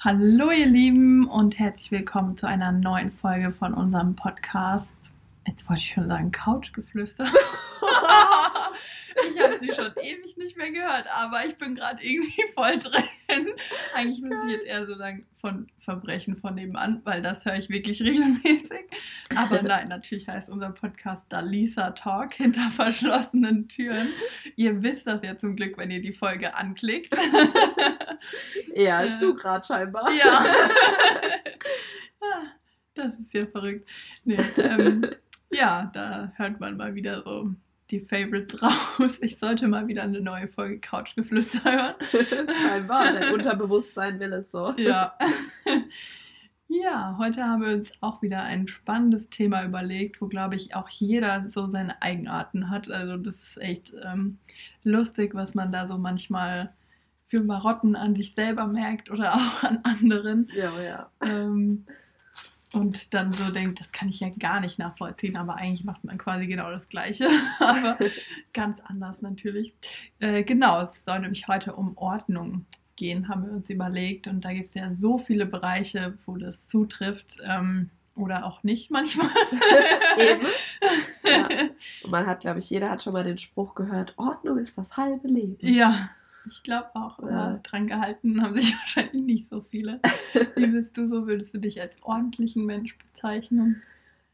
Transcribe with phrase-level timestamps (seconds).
[0.00, 4.88] Hallo ihr Lieben und herzlich willkommen zu einer neuen Folge von unserem Podcast.
[5.44, 7.26] Jetzt wollte ich schon sagen Couchgeflüster.
[9.28, 13.48] ich habe sie schon ewig nicht mehr gehört, aber ich bin gerade irgendwie voll drin.
[13.94, 17.68] Eigentlich müsste ich jetzt eher so sagen von Verbrechen von nebenan, weil das höre ich
[17.68, 18.86] wirklich regelmäßig.
[19.34, 24.08] Aber nein, natürlich heißt unser Podcast Dalisa Talk hinter verschlossenen Türen.
[24.56, 27.14] Ihr wisst das ja zum Glück, wenn ihr die Folge anklickt.
[28.74, 30.10] Ja, als du gerade scheinbar.
[30.12, 30.44] Ja.
[32.20, 32.46] Ah,
[32.94, 33.88] das ist ja verrückt.
[34.24, 35.06] Nee, ähm,
[35.50, 37.54] ja, da hört man mal wieder so
[37.90, 38.60] die Favorites
[39.00, 39.18] raus.
[39.20, 41.94] Ich sollte mal wieder eine neue Folge Couchgeflüster hören.
[42.62, 44.72] Scheinbar, dein Unterbewusstsein will es so.
[44.76, 45.16] Ja.
[46.70, 50.90] Ja, heute haben wir uns auch wieder ein spannendes Thema überlegt, wo, glaube ich, auch
[50.90, 52.90] jeder so seine Eigenarten hat.
[52.90, 54.38] Also das ist echt ähm,
[54.84, 56.74] lustig, was man da so manchmal
[57.26, 60.46] für Marotten an sich selber merkt oder auch an anderen.
[60.54, 61.10] Ja, ja.
[61.22, 61.86] Ähm,
[62.72, 66.18] und dann so denkt, das kann ich ja gar nicht nachvollziehen, aber eigentlich macht man
[66.18, 67.98] quasi genau das Gleiche, aber
[68.52, 69.72] ganz anders natürlich.
[70.20, 74.26] Äh, genau, es soll nämlich heute um Ordnung gehen, haben wir uns überlegt.
[74.26, 77.38] Und da gibt es ja so viele Bereiche, wo das zutrifft.
[77.42, 79.30] Ähm, oder auch nicht manchmal.
[80.18, 80.46] Eben.
[81.24, 81.46] Ja.
[82.04, 84.96] Und man hat, glaube ich, jeder hat schon mal den Spruch gehört, Ordnung ist das
[84.96, 85.58] halbe Leben.
[85.60, 86.08] Ja,
[86.50, 87.18] ich glaube auch.
[87.18, 87.60] Aber Ja.
[87.62, 90.00] dran gehalten haben sich wahrscheinlich nicht so viele.
[90.56, 91.26] Wie bist du so?
[91.26, 93.82] Würdest du dich als ordentlichen Mensch bezeichnen?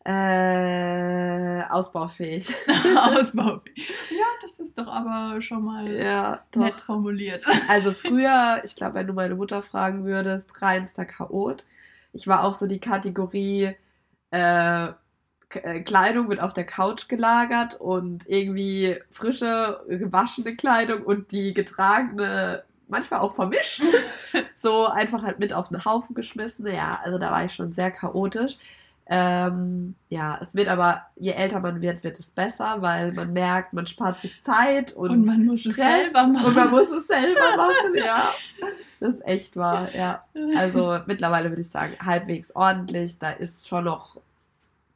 [0.07, 2.55] Äh, ausbaufähig.
[2.97, 3.91] Ausbaufähig.
[4.11, 7.45] Ja, das ist doch aber schon mal Ja, nett formuliert.
[7.69, 11.65] Also früher, ich glaube, wenn du meine Mutter fragen würdest, reinster Chaot.
[12.13, 13.75] Ich war auch so die Kategorie,
[14.31, 14.89] äh,
[15.85, 23.21] Kleidung wird auf der Couch gelagert und irgendwie frische, gewaschene Kleidung und die getragene manchmal
[23.21, 23.83] auch vermischt.
[24.57, 26.67] so einfach halt mit auf den Haufen geschmissen.
[26.67, 28.59] Ja, also da war ich schon sehr chaotisch.
[29.07, 33.75] Ähm, ja, es wird aber, je älter man wird, wird es besser, weil man merkt,
[33.75, 36.47] man spart sich Zeit und, Und man muss es selber machen.
[36.47, 38.33] Und man muss es selber machen, ja.
[39.01, 40.25] Das ist echt wahr, ja.
[40.57, 43.19] Also mittlerweile würde ich sagen, halbwegs ordentlich.
[43.19, 44.17] Da ist schon noch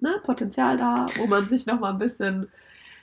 [0.01, 2.49] ne, Potenzial da, wo man sich noch mal ein bisschen.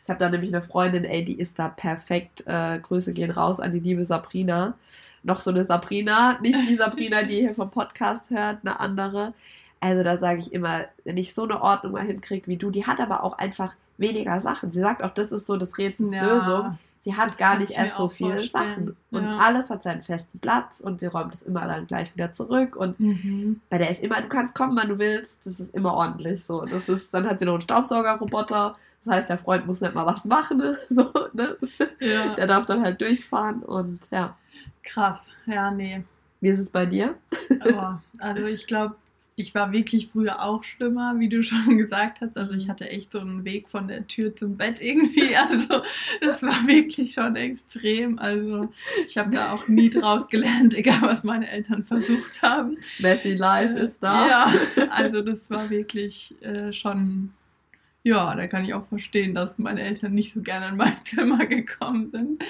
[0.03, 2.43] Ich habe da nämlich eine Freundin, ey, die ist da perfekt.
[2.45, 4.75] Äh, Grüße gehen raus an die liebe Sabrina.
[5.23, 9.33] Noch so eine Sabrina, nicht die Sabrina, die hier vom Podcast hört, eine andere.
[9.79, 12.85] Also da sage ich immer, wenn ich so eine Ordnung mal hinkriege wie du, die
[12.85, 14.71] hat aber auch einfach weniger Sachen.
[14.71, 16.77] Sie sagt auch, das ist so das Rätsels Lösung.
[17.05, 18.51] Sie hat Das gar nicht erst so viele vorstellen.
[18.51, 18.97] Sachen.
[19.11, 19.37] Und Ja.
[19.37, 22.75] alles hat seinen festen Platz und sie räumt es immer dann gleich wieder zurück.
[22.75, 23.61] Und Mhm.
[23.69, 25.45] bei der ist immer, du kannst kommen, wann du willst.
[25.45, 26.65] Das ist immer ordentlich so.
[26.65, 28.75] Das ist, dann hat sie noch einen Staubsaugerroboter.
[29.03, 30.57] Das heißt, der Freund muss nicht mal was machen.
[30.57, 30.77] ne?
[30.89, 31.55] So, ne?
[31.99, 34.35] Ja, Der darf dann halt durchfahren und ja.
[34.83, 35.19] krass.
[35.45, 36.03] Ja, nee.
[36.41, 37.13] Wie ist es bei dir?
[37.59, 38.95] Aber, also ich glaube,
[39.37, 42.37] ich war wirklich früher auch schlimmer, wie du schon gesagt hast.
[42.37, 45.35] Also ich hatte echt so einen Weg von der Tür zum Bett irgendwie.
[45.49, 45.83] Also
[46.21, 48.17] das war wirklich schon extrem.
[48.19, 48.73] Also
[49.07, 52.77] ich habe da auch nie draus gelernt, egal was meine Eltern versucht haben.
[52.99, 54.27] Messi Live Äh, ist da.
[54.27, 54.53] Ja,
[54.89, 57.33] also das war wirklich äh, schon,
[58.03, 61.45] ja, da kann ich auch verstehen, dass meine Eltern nicht so gerne in mein Zimmer
[61.45, 62.43] gekommen sind.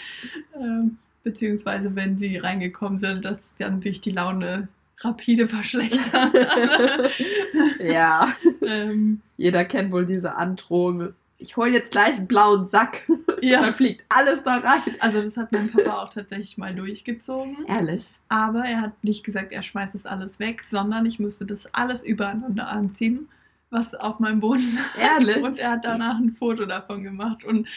[0.55, 4.69] Ähm, beziehungsweise wenn sie reingekommen sind, dass dann sich die Laune
[4.99, 6.31] rapide verschlechtert.
[7.79, 8.33] ja.
[8.61, 11.13] ähm, Jeder kennt wohl diese Androhung.
[11.37, 13.03] Ich hole jetzt gleich einen blauen Sack.
[13.41, 13.61] Ja.
[13.61, 14.95] Dann fliegt alles da rein.
[14.99, 17.57] also das hat mein Papa auch tatsächlich mal durchgezogen.
[17.67, 18.09] Ehrlich.
[18.29, 22.03] Aber er hat nicht gesagt, er schmeißt das alles weg, sondern ich musste das alles
[22.03, 23.27] übereinander anziehen,
[23.69, 24.97] was auf meinem Boden lag.
[24.97, 25.37] Ehrlich?
[25.43, 27.43] Und er hat danach ein Foto davon gemacht.
[27.43, 27.67] Und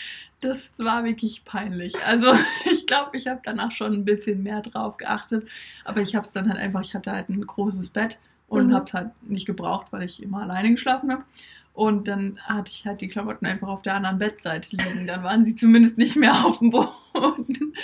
[0.40, 1.94] das war wirklich peinlich.
[2.06, 2.32] Also
[2.70, 5.46] ich glaube, ich habe danach schon ein bisschen mehr drauf geachtet.
[5.84, 8.18] Aber ich habe es dann halt einfach, ich hatte halt ein großes Bett
[8.48, 8.74] und Mhm.
[8.74, 11.24] habe es halt nicht gebraucht, weil ich immer alleine geschlafen habe.
[11.74, 15.06] Und dann hatte ich halt die Klamotten einfach auf der anderen Bettseite liegen.
[15.06, 16.94] Dann waren sie zumindest nicht mehr auf dem Boden.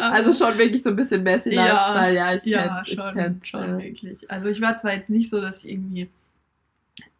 [0.00, 1.66] Also schon wirklich so ein bisschen Messi Ja.
[1.66, 2.14] Lifestyle.
[2.14, 2.88] Ja, ich ja, kenn's.
[2.88, 3.46] Ich schon, kenn's.
[3.48, 3.78] schon ja.
[3.78, 4.30] wirklich.
[4.30, 6.08] Also ich war zwar jetzt nicht so, dass ich irgendwie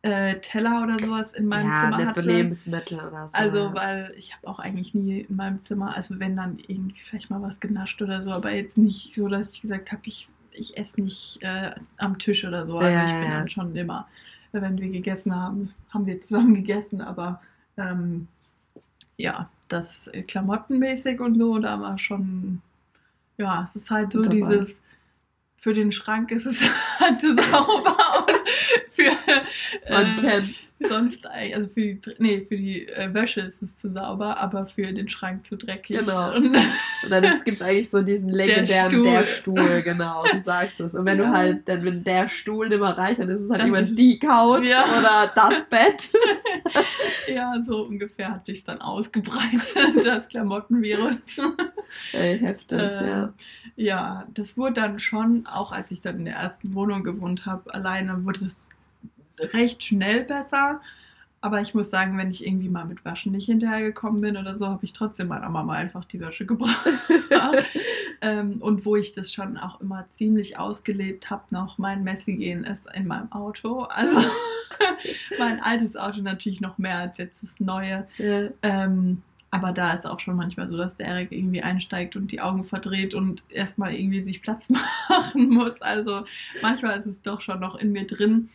[0.02, 2.22] äh, Teller oder sowas in meinem ja, Zimmer nicht hatte.
[2.22, 3.36] so Lebensmittel oder so.
[3.36, 7.30] Also, weil ich habe auch eigentlich nie in meinem Zimmer, also wenn dann irgendwie vielleicht
[7.30, 10.76] mal was genascht oder so, aber jetzt nicht so, dass ich gesagt habe, ich, ich
[10.76, 12.78] esse nicht äh, am Tisch oder so.
[12.78, 13.38] Also Ja, ich bin ja.
[13.38, 14.08] dann schon immer,
[14.52, 17.40] wenn wir gegessen haben, haben wir zusammen gegessen, aber
[17.76, 18.28] ähm,
[19.16, 22.60] ja, das äh, klamottenmäßig und so, da war schon,
[23.38, 24.34] ja, es ist halt so dabei.
[24.36, 24.81] dieses,
[25.62, 26.56] für den Schrank ist es
[26.98, 28.40] halt sauber und
[28.90, 29.12] für
[29.86, 30.42] äh,
[30.88, 34.92] sonst, also für die, nee, für die äh, Wäsche ist es zu sauber, aber für
[34.92, 35.98] den Schrank zu dreckig.
[36.00, 36.34] Genau.
[36.34, 39.04] Und, Und dann gibt es eigentlich so diesen legendären Stuhl.
[39.04, 40.96] der Stuhl, genau, du sagst es.
[40.96, 41.30] Und wenn du Ja.
[41.32, 44.18] halt, dann wenn der Stuhl nicht mehr reicht, dann ist es halt Dann immer die
[44.18, 44.84] Couch Ja.
[44.98, 46.10] oder das Bett.
[47.32, 51.14] ja, so ungefähr hat sich dann ausgebreitet, das Klamottenvirus.
[52.12, 53.32] Ey, heftig, Äh, ja.
[53.76, 57.72] Ja, das wurde dann schon, auch als ich dann in der ersten Wohnung gewohnt habe,
[57.74, 58.68] alleine wurde es
[59.52, 60.80] recht schnell besser.
[61.44, 64.68] Aber ich muss sagen, wenn ich irgendwie mal mit Waschen nicht hinterhergekommen bin oder so,
[64.68, 66.88] habe ich trotzdem meiner Mama einfach die Wäsche gebracht.
[68.20, 72.62] ähm, und wo ich das schon auch immer ziemlich ausgelebt habe, noch mein Messi gehen
[72.62, 73.82] ist in meinem Auto.
[73.82, 74.20] Also
[75.38, 78.06] mein altes Auto natürlich noch mehr als jetzt das neue.
[78.18, 78.48] ja.
[78.62, 79.22] Ähm,
[79.52, 82.64] aber da ist auch schon manchmal so, dass der Erik irgendwie einsteigt und die Augen
[82.64, 84.64] verdreht und erstmal irgendwie sich Platz
[85.08, 85.80] machen muss.
[85.82, 86.24] Also
[86.62, 88.48] manchmal ist es doch schon noch in mir drin.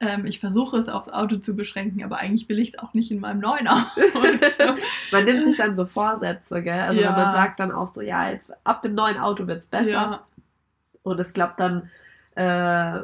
[0.00, 3.10] Ähm, ich versuche es aufs Auto zu beschränken, aber eigentlich will ich es auch nicht
[3.12, 4.00] in meinem neuen Auto.
[5.12, 6.80] Man nimmt sich dann so Vorsätze, gell?
[6.80, 7.12] Also Ja.
[7.12, 9.90] man sagt dann auch so, ja, jetzt ab dem neuen Auto wird es besser.
[9.90, 10.24] ja,
[11.04, 11.88] Und es klappt dann
[12.34, 13.00] äh,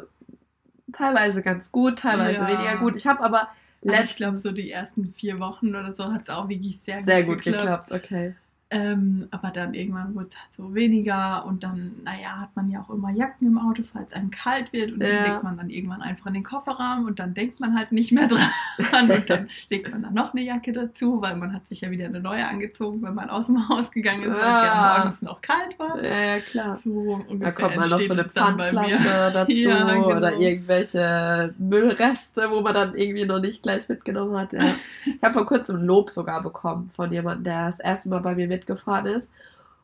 [0.93, 2.47] teilweise ganz gut, teilweise Ja.
[2.49, 2.97] weniger gut.
[2.97, 3.49] Ich habe aber
[3.82, 6.79] also ich letztens glaube, so die ersten vier Wochen oder so hat es auch wirklich
[6.85, 8.35] sehr, sehr gut geklappt, okay.
[8.73, 12.81] Ähm, aber dann irgendwann wurde es halt so weniger und dann, naja, hat man ja
[12.81, 15.25] auch immer Jacken im Auto, falls einem kalt wird und die Ja.
[15.25, 18.29] legt man dann irgendwann einfach in den Kofferraum und dann denkt man halt nicht mehr
[18.29, 21.91] dran und dann legt man dann noch eine Jacke dazu, weil man hat sich ja
[21.91, 24.99] wieder eine neue angezogen, wenn man aus dem Haus gegangen ist, weil es ja Ah.
[24.99, 26.01] morgens noch kalt war.
[26.01, 26.77] Ja, ja, klar.
[26.77, 26.91] So
[27.29, 28.25] ungefähr Da kommt mal noch so eine.
[28.25, 30.17] Pfandflasche dazu Ja, genau.
[30.17, 34.53] oder irgendwelche Müllreste, wo man dann irgendwie noch nicht gleich mitgenommen hat.
[34.53, 34.75] Ja.
[35.07, 38.35] Ich habe vor kurzem ein Lob sogar bekommen von jemandem, der das erste Mal bei
[38.35, 39.31] mir mitgefahren ist.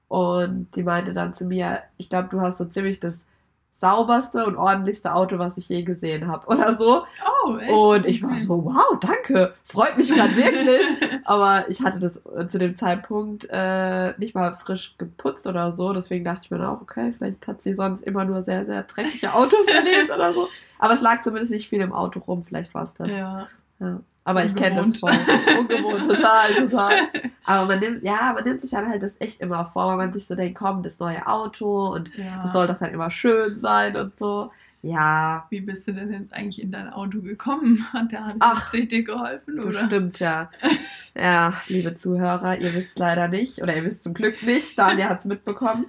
[0.09, 3.27] Und die meinte dann zu mir, ich glaube, du hast so ziemlich das
[3.73, 7.05] sauberste und ordentlichste Auto, was ich je gesehen habe oder so.
[7.45, 7.73] Oh, echt?
[7.73, 11.21] Und ich war so, wow, danke, freut mich gerade wirklich.
[11.25, 15.93] Aber ich hatte das äh, zu dem Zeitpunkt äh, nicht mal frisch geputzt oder so.
[15.93, 18.85] Deswegen dachte ich mir dann auch, okay, vielleicht hat sie sonst immer nur sehr, sehr
[18.85, 20.49] dreckige Autos erlebt oder so.
[20.79, 22.45] Aber es lag zumindest nicht viel im Auto rum.
[22.47, 23.15] Vielleicht war es das.
[23.15, 23.47] Ja.
[23.81, 24.01] Ja.
[24.27, 25.13] Aber ich kenne das voll.
[25.57, 26.93] Ungewohnt, total, total.
[27.45, 30.13] Aber man nimmt, ja, man nimmt sich dann halt das echt immer vor, weil man
[30.13, 32.43] sich so denkt, komm, das neue Auto und ja.
[32.43, 34.51] das soll doch dann immer schön sein und so.
[34.83, 37.87] Ja, Wie bist du denn jetzt eigentlich in dein Auto gekommen?
[37.93, 39.61] Hat der Hand Ach, dir geholfen?
[39.61, 39.67] Oder?
[39.67, 40.51] Bestimmt, ja.
[41.19, 45.21] Ja, liebe Zuhörer, ihr wisst leider nicht, oder ihr wisst zum Glück nicht, Daniel hat
[45.21, 45.87] es mitbekommen.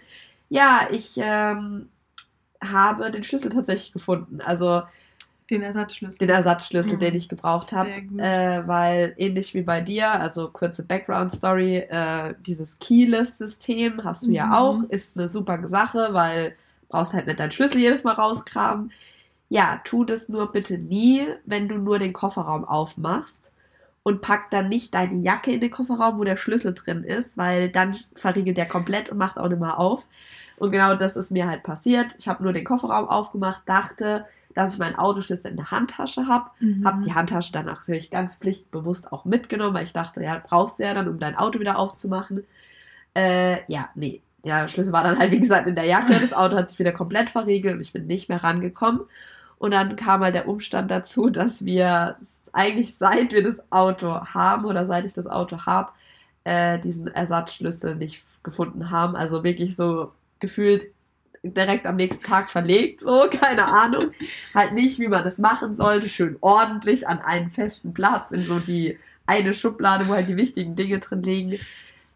[0.47, 1.89] Ja, ich ähm,
[2.63, 4.39] habe den Schlüssel tatsächlich gefunden.
[4.39, 4.83] Also
[5.49, 6.17] Den Ersatzschlüssel.
[6.17, 6.99] den Ersatzschlüssel, Mhm.
[6.99, 7.89] den ich gebraucht habe.
[8.17, 14.33] Äh, weil ähnlich wie bei dir, also kurze Background-Story, äh, dieses Keyless-System hast du Mhm.
[14.33, 16.55] ja auch, ist eine super Sache, weil
[16.89, 18.91] brauchst halt nicht deinen Schlüssel jedes Mal rauskramen.
[19.49, 23.51] Ja, tu das nur bitte nie, wenn du nur den Kofferraum aufmachst
[24.03, 27.69] und pack dann nicht deine Jacke in den Kofferraum, wo der Schlüssel drin ist, weil
[27.69, 30.03] dann verriegelt der komplett und macht auch nicht mehr auf.
[30.57, 32.15] Und genau das ist mir halt passiert.
[32.19, 34.25] Ich habe nur den Kofferraum aufgemacht, dachte,
[34.57, 36.83] dass ich meinen Autoschlüssel in der Handtasche habe Mhm.
[36.85, 40.83] habe die Handtasche dann natürlich ganz pflichtbewusst auch mitgenommen, weil ich dachte, ja, brauchst du
[40.83, 42.43] ja dann, um dein Auto wieder aufzumachen.
[43.15, 44.21] Äh, ja, nee.
[44.43, 46.19] Der Schlüssel war dann halt, wie gesagt, in der Jacke.
[46.19, 49.01] Das Auto hat sich wieder komplett verriegelt und ich bin nicht mehr rangekommen.
[49.59, 52.17] Und dann kam halt der Umstand dazu, dass wir
[52.53, 55.91] eigentlich seit wir das Auto haben oder seit ich das Auto habe,
[56.45, 59.15] äh, diesen Ersatzschlüssel nicht gefunden haben.
[59.15, 60.91] Also wirklich so gefühlt
[61.43, 64.11] direkt am nächsten Tag verlegt, so, keine Ahnung.
[64.53, 68.59] Halt nicht, wie man das machen sollte, schön ordentlich an einen festen Platz, in so
[68.59, 71.59] die eine Schublade, wo halt die wichtigen Dinge drin liegen.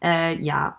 [0.02, 0.78] Äh, ja,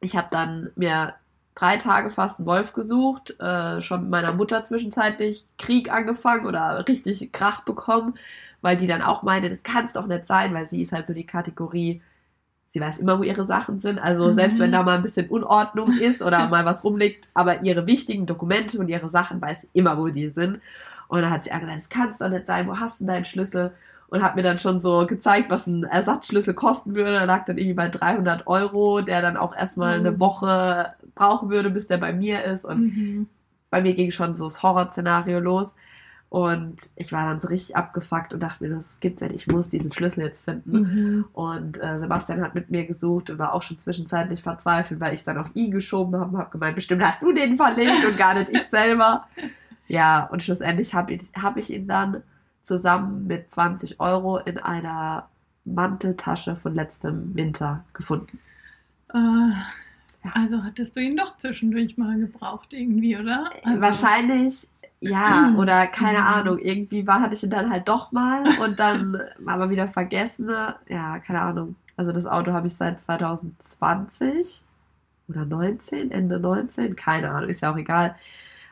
[0.00, 1.14] ich habe dann mir
[1.54, 6.86] drei Tage fast einen Wolf gesucht, äh, schon mit meiner Mutter zwischenzeitlich Krieg angefangen oder
[6.86, 8.14] richtig Krach bekommen,
[8.60, 11.08] weil die dann auch meinte, das kann es doch nicht sein, weil sie ist halt
[11.08, 12.02] so die Kategorie,
[12.70, 13.98] sie weiß immer, wo ihre Sachen sind.
[13.98, 14.34] Also Mhm.
[14.34, 18.26] selbst wenn da mal ein bisschen Unordnung ist oder mal was rumliegt, aber ihre wichtigen
[18.26, 20.60] Dokumente und ihre Sachen weiß sie immer, wo die sind.
[21.08, 23.04] Und dann hat sie auch gesagt, das kann es doch nicht sein, wo hast du
[23.04, 23.72] denn deinen Schlüssel?
[24.10, 27.12] Und hat mir dann schon so gezeigt, was ein Ersatzschlüssel kosten würde.
[27.12, 30.00] Da lag dann irgendwie bei 300 Euro, der dann auch erstmal Oh.
[30.00, 32.64] eine Woche brauchen würde, bis der bei mir ist.
[32.64, 33.26] Und Mhm.
[33.70, 35.74] bei mir ging schon so das Horrorszenario los.
[36.30, 39.52] Und ich war dann so richtig abgefuckt und dachte mir, das gibt's ja nicht, ich
[39.52, 40.80] muss diesen Schlüssel jetzt finden.
[40.80, 41.24] Mhm.
[41.32, 45.20] Und äh, Sebastian hat mit mir gesucht und war auch schon zwischenzeitlich verzweifelt, weil ich
[45.20, 48.18] es dann auf ihn geschoben habe und habe gemeint, bestimmt hast du den verlegt und
[48.18, 49.26] gar nicht ich selber.
[49.90, 52.22] Ja, und schlussendlich habe ich, hab ich ihn dann
[52.62, 55.30] zusammen mit 20 Euro in einer
[55.64, 58.38] Manteltasche von letztem Winter gefunden.
[59.14, 59.52] Äh,
[60.34, 63.50] also hattest du ihn doch zwischendurch mal gebraucht irgendwie, oder?
[63.64, 64.68] Also, Wahrscheinlich
[65.00, 66.24] ja, oder keine Mhm.
[66.24, 70.50] Ahnung, irgendwie war, hatte ich ihn dann halt doch mal und dann aber wieder vergessen.
[70.88, 71.76] Ja, keine Ahnung.
[71.96, 74.64] Also das Auto habe ich seit 2020
[75.28, 78.16] oder 19, Ende 19, keine Ahnung, ist ja auch egal.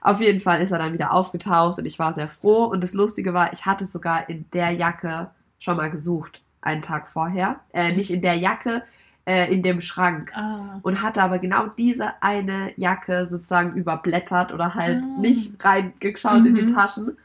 [0.00, 2.64] Auf jeden Fall ist er dann wieder aufgetaucht und ich war sehr froh.
[2.66, 7.08] Und das Lustige war, ich hatte sogar in der Jacke schon mal gesucht, einen Tag
[7.08, 7.60] vorher.
[7.72, 8.82] Äh, nicht in der Jacke,
[9.26, 10.32] äh, in dem Schrank.
[10.36, 10.78] Ah.
[10.82, 15.20] Und hatte aber genau diese eine Jacke sozusagen überblättert oder halt Ah.
[15.20, 16.74] nicht reingeschaut in die Mhm.
[16.74, 17.16] Taschen.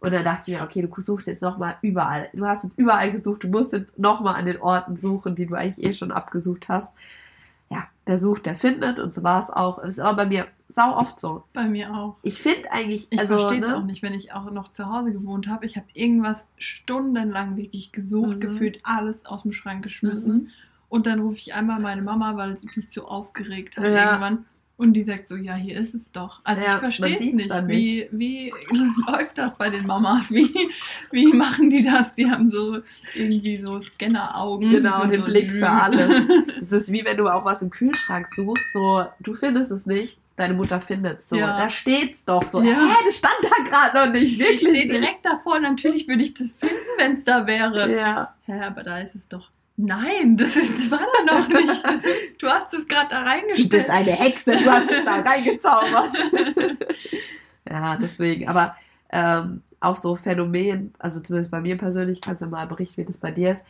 [0.00, 2.28] Und dann dachte ich mir, okay, du suchst jetzt nochmal überall.
[2.32, 5.56] Du hast jetzt überall gesucht, du musst jetzt nochmal an den Orten suchen, die du
[5.56, 6.94] eigentlich eh schon abgesucht hast.
[7.70, 9.78] Ja, der sucht, der findet und so war es auch.
[9.80, 11.42] Es ist aber bei mir sau oft so.
[11.52, 12.14] Bei mir auch.
[12.22, 14.86] Ich finde eigentlich, Ich also, verstehe es ne, auch nicht, wenn ich auch noch zu
[14.88, 15.66] Hause gewohnt habe.
[15.66, 18.40] Ich habe irgendwas stundenlang wirklich gesucht, Mhm.
[18.40, 20.32] gefühlt alles aus dem Schrank geschmissen.
[20.32, 20.48] Mhm.
[20.88, 24.06] Und dann rufe ich einmal meine Mama, weil sie mich so aufgeregt hat Ja.
[24.12, 24.46] irgendwann.
[24.78, 26.40] Und die sagt so, ja, hier ist es doch.
[26.44, 27.50] Also Ja, ich verstehe es nicht.
[27.66, 28.52] Wie, wie
[29.08, 30.30] läuft das bei den Mamas?
[30.30, 30.54] Wie,
[31.10, 32.14] wie machen die das?
[32.14, 32.78] Die haben so
[33.12, 34.70] irgendwie so Scanneraugen.
[34.70, 36.22] Genau, den so Blick für alles.
[36.60, 40.18] Es ist wie wenn du auch was im Kühlschrank suchst, so, du findest es nicht,
[40.36, 41.28] deine Mutter findet es.
[41.28, 41.56] So, Ja.
[41.56, 42.62] da steht's doch so.
[42.62, 42.76] Ja.
[42.80, 44.38] Hä, das stand da gerade noch nicht.
[44.38, 44.62] Wirklich.
[44.62, 45.58] ich stehe direkt davor.
[45.58, 47.92] Natürlich würde ich das finden, wenn es da wäre.
[47.92, 48.32] Ja.
[48.46, 49.50] Hä, aber da ist es doch.
[49.80, 51.84] Nein, das, ist, das war da noch nicht.
[51.84, 52.02] Das
[52.38, 53.70] du hast es gerade da Du reingestellt.
[53.70, 56.18] bist eine Hexe, du hast es da reingezaubert.
[57.70, 58.48] ja, deswegen.
[58.48, 58.74] Aber
[59.10, 63.18] ähm, auch so Phänomen, also zumindest bei mir persönlich, kannst du mal berichten, wie das
[63.18, 63.64] bei dir ist.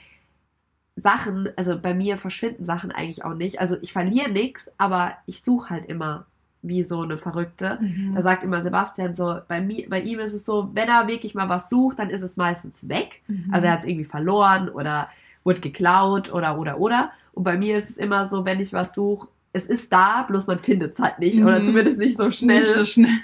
[0.97, 3.61] Sachen, also bei mir verschwinden Sachen eigentlich auch nicht.
[3.61, 6.25] Also ich verliere nichts, aber ich suche halt immer
[6.63, 7.79] wie so eine Verrückte.
[7.81, 8.15] Mhm.
[8.15, 11.35] Da sagt immer Sebastian so, bei, mir, bei ihm ist es so, wenn er wirklich
[11.35, 13.23] mal was sucht, dann ist es meistens weg.
[13.29, 13.51] Mhm.
[13.53, 15.09] Also er hat es irgendwie verloren oder
[15.49, 17.11] wurde geklaut oder oder oder.
[17.33, 20.47] Und bei mir ist es immer so, wenn ich was suche, es ist da, bloß
[20.47, 21.43] man findet es halt nicht.
[21.43, 21.65] Oder Mhm.
[21.65, 22.61] zumindest nicht so schnell.
[22.61, 23.19] Nicht so schnell.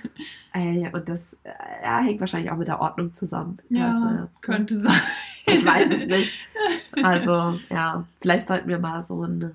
[0.54, 1.50] Äh, und das äh,
[1.84, 3.58] ja, hängt wahrscheinlich auch mit der Ordnung zusammen.
[3.68, 5.00] Ja, Also, könnte sein.
[5.46, 6.32] Ich weiß es nicht.
[7.02, 9.52] Also, ja, vielleicht sollten wir mal so einen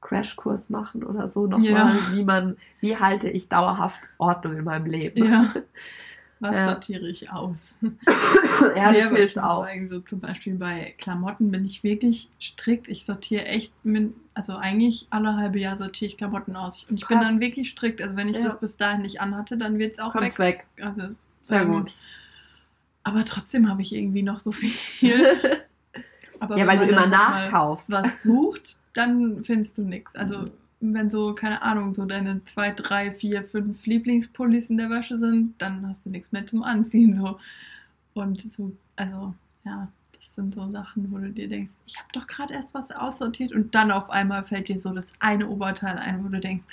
[0.00, 1.96] Crashkurs machen oder so nochmal, Ja.
[2.12, 5.24] wie man, wie halte ich dauerhaft Ordnung in meinem Leben.
[5.24, 5.52] Ja.
[6.42, 6.68] Was Ja.
[6.70, 7.58] sortiere ich aus?
[8.76, 9.64] ja das hilft auch.
[9.64, 12.88] Sagen, so zum Beispiel bei Klamotten bin ich wirklich strikt.
[12.88, 13.72] Ich sortiere echt,
[14.34, 16.84] also eigentlich alle halbe Jahr sortiere ich Klamotten aus.
[16.90, 17.28] Und ich bin Krass.
[17.28, 18.02] dann wirklich strikt.
[18.02, 18.42] Also wenn ich Ja.
[18.44, 20.66] das bis dahin nicht anhatte, dann wird es auch Kommt's weg.
[20.76, 20.84] weg.
[20.84, 21.94] Also, Sehr ähm, gut.
[23.04, 24.72] Aber trotzdem habe ich irgendwie noch so viel.
[26.40, 27.88] Aber ja, weil du immer nachkaufst.
[27.92, 30.12] was sucht, dann findest du nichts.
[30.16, 30.50] Also Mhm.
[30.82, 35.54] Wenn so, keine Ahnung, so deine zwei, drei, vier, fünf Lieblingspullis in der Wäsche sind,
[35.58, 37.14] dann hast du nichts mehr zum Anziehen.
[37.14, 37.38] So.
[38.14, 39.34] Und so, also,
[39.64, 42.90] ja, das sind so Sachen, wo du dir denkst, ich habe doch gerade erst was
[42.90, 46.64] aussortiert und dann auf einmal fällt dir so das eine Oberteil ein, wo du denkst,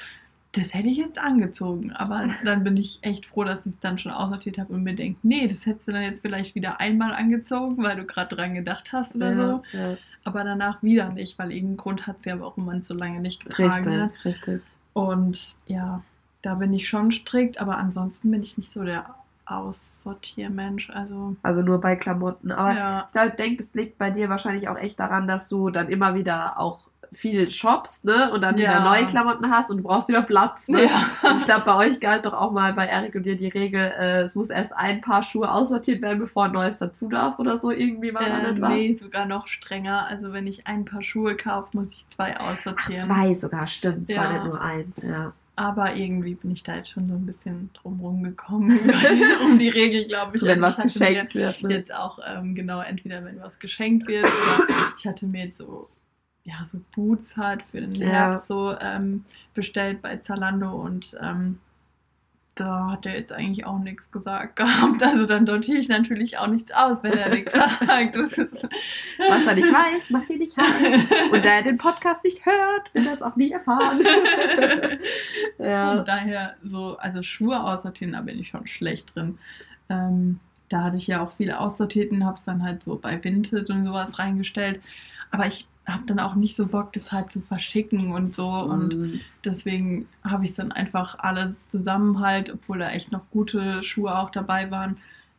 [0.54, 1.92] das hätte ich jetzt angezogen.
[1.92, 4.96] Aber dann bin ich echt froh, dass ich es dann schon aussortiert habe und mir
[4.96, 8.56] denke, nee, das hättest du dann jetzt vielleicht wieder einmal angezogen, weil du gerade dran
[8.56, 9.64] gedacht hast oder so.
[9.74, 9.98] ja, ja.
[10.26, 13.22] Aber danach wieder nicht, weil irgendeinen Grund hat sie ja warum man es so lange
[13.22, 14.62] nicht getragen Richtig, richtig.
[14.94, 16.04] Und ja,
[16.42, 19.16] da bin ich schon strikt, aber ansonsten bin ich nicht so der
[19.46, 20.90] Aussortiermensch.
[20.90, 22.52] Also, Also nur bei Klamotten.
[22.52, 23.10] Aber ja.
[23.14, 26.60] ich denke, es liegt bei dir wahrscheinlich auch echt daran, dass du dann immer wieder
[26.60, 28.32] auch viel shoppst, ne?
[28.32, 28.70] Und dann Ja.
[28.70, 30.84] wieder neue Klamotten hast und du brauchst wieder Platz, ne?
[30.84, 31.30] Ja.
[31.30, 33.80] Und ich glaube, bei euch galt doch auch mal bei Erik und dir die Regel,
[34.00, 37.58] äh, es muss erst ein Paar Schuhe aussortiert werden, bevor ein neues dazu darf oder
[37.58, 38.70] so irgendwie war Äh, nicht was.
[38.72, 40.06] nee, sogar noch strenger.
[40.08, 43.02] Also wenn ich ein paar Schuhe kaufe, muss ich zwei Ach, aussortieren.
[43.02, 44.10] zwei sogar, stimmt.
[44.10, 44.34] Es war Ja.
[44.34, 45.34] nicht nur eins, ja.
[45.56, 48.80] Aber irgendwie bin ich da jetzt schon so ein bisschen drumherum gekommen
[49.44, 50.40] um die Regel, glaube ich.
[50.42, 51.74] So, wenn Also was geschenkt wird, ne?
[51.74, 54.66] Jetzt auch, ähm, genau, entweder wenn was geschenkt wird oder
[54.98, 55.90] ich hatte mir jetzt so,
[56.50, 58.08] ja, so Boots halt für den Ja.
[58.08, 61.60] Herbst so ähm, bestellt bei Zalando und ähm,
[62.56, 65.02] da hat er jetzt eigentlich auch nichts gesagt gehabt.
[65.02, 68.18] Also dann sortiere ich natürlich auch nichts aus, wenn er nichts sagt.
[68.18, 71.04] Was er nicht weiß, macht ihn nicht heiß.
[71.32, 74.02] Und da er den Podcast nicht hört, wird er es auch nie erfahren.
[75.58, 75.96] ja.
[75.96, 79.38] Von daher so, also Schuhe aussortieren, da bin ich schon schlecht drin.
[79.90, 83.24] Ähm, da hatte ich ja auch viele aussortiert und habe es dann halt so bei
[83.24, 84.82] Vinted und sowas reingestellt.
[85.32, 88.48] Aber ich habe dann auch nicht so Bock, das halt zu verschicken und so.
[88.48, 93.84] Und Und deswegen habe ich dann einfach alles zusammen halt, obwohl da echt noch gute
[93.84, 94.98] Schuhe auch dabei waren,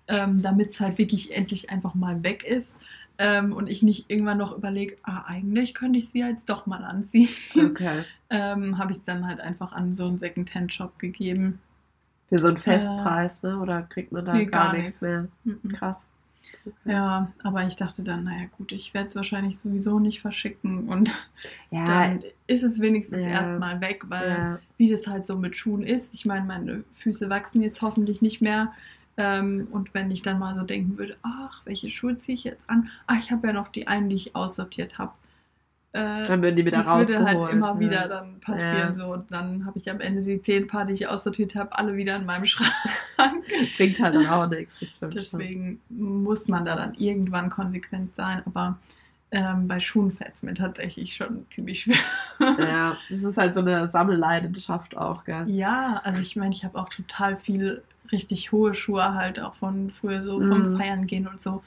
[0.08, 2.72] ähm, damit es halt wirklich endlich einfach mal weg ist.
[3.18, 6.82] Ähm, und ich nicht irgendwann noch überlege, ah, eigentlich könnte ich sie jetzt doch mal
[6.84, 7.28] anziehen.
[7.54, 8.04] okay.
[8.30, 11.60] ähm, habe ich es dann halt einfach an so einen Second-Hand-Shop gegeben.
[12.30, 13.58] Für so einen Festpreis, ne?
[13.58, 15.28] Oder kriegt man da Nee, gar, gar nichts mehr?
[15.44, 15.60] Mhm.
[15.72, 16.06] Krass.
[16.84, 21.12] Ja, aber ich dachte dann, naja gut, ich werde es wahrscheinlich sowieso nicht verschicken und
[21.70, 23.30] Ja, dann ist es wenigstens Ja.
[23.32, 24.60] erstmal weg, weil ja.
[24.76, 26.12] wie das halt so mit Schuhen ist.
[26.14, 28.72] Ich meine, meine Füße wachsen jetzt hoffentlich nicht mehr
[29.16, 32.70] Ähm, und wenn ich dann mal so denken würde, ach, welche Schuhe ziehe ich jetzt
[32.70, 32.88] an?
[33.06, 35.12] Ach, ich habe ja noch die einen, die ich aussortiert habe.
[35.92, 37.80] Äh, Dann würden die wieder das würde halt rausgeholt, immer ja.
[37.80, 38.96] wieder dann passieren.
[38.96, 39.06] So.
[39.12, 42.14] Und dann habe ich am Ende die zehn Paar, die ich aussortiert habe, alle wieder
[42.16, 42.72] in meinem Schrank.
[43.76, 44.78] Bringt halt auch nichts.
[44.78, 45.20] Das stimmt schon.
[45.40, 48.42] Deswegen muss man da dann irgendwann konsequent sein.
[48.46, 48.78] Aber
[49.32, 51.96] ähm, bei Schuhen fällt es mir tatsächlich schon ziemlich schwer.
[52.58, 55.44] Ja, das ist halt so eine Sammelleidenschaft auch, gell?
[55.48, 57.82] Ja, also ich meine, ich habe auch total viel
[58.12, 60.76] richtig hohe Schuhe halt auch von früher so vom Mhm.
[60.78, 61.62] Feiern gehen und so.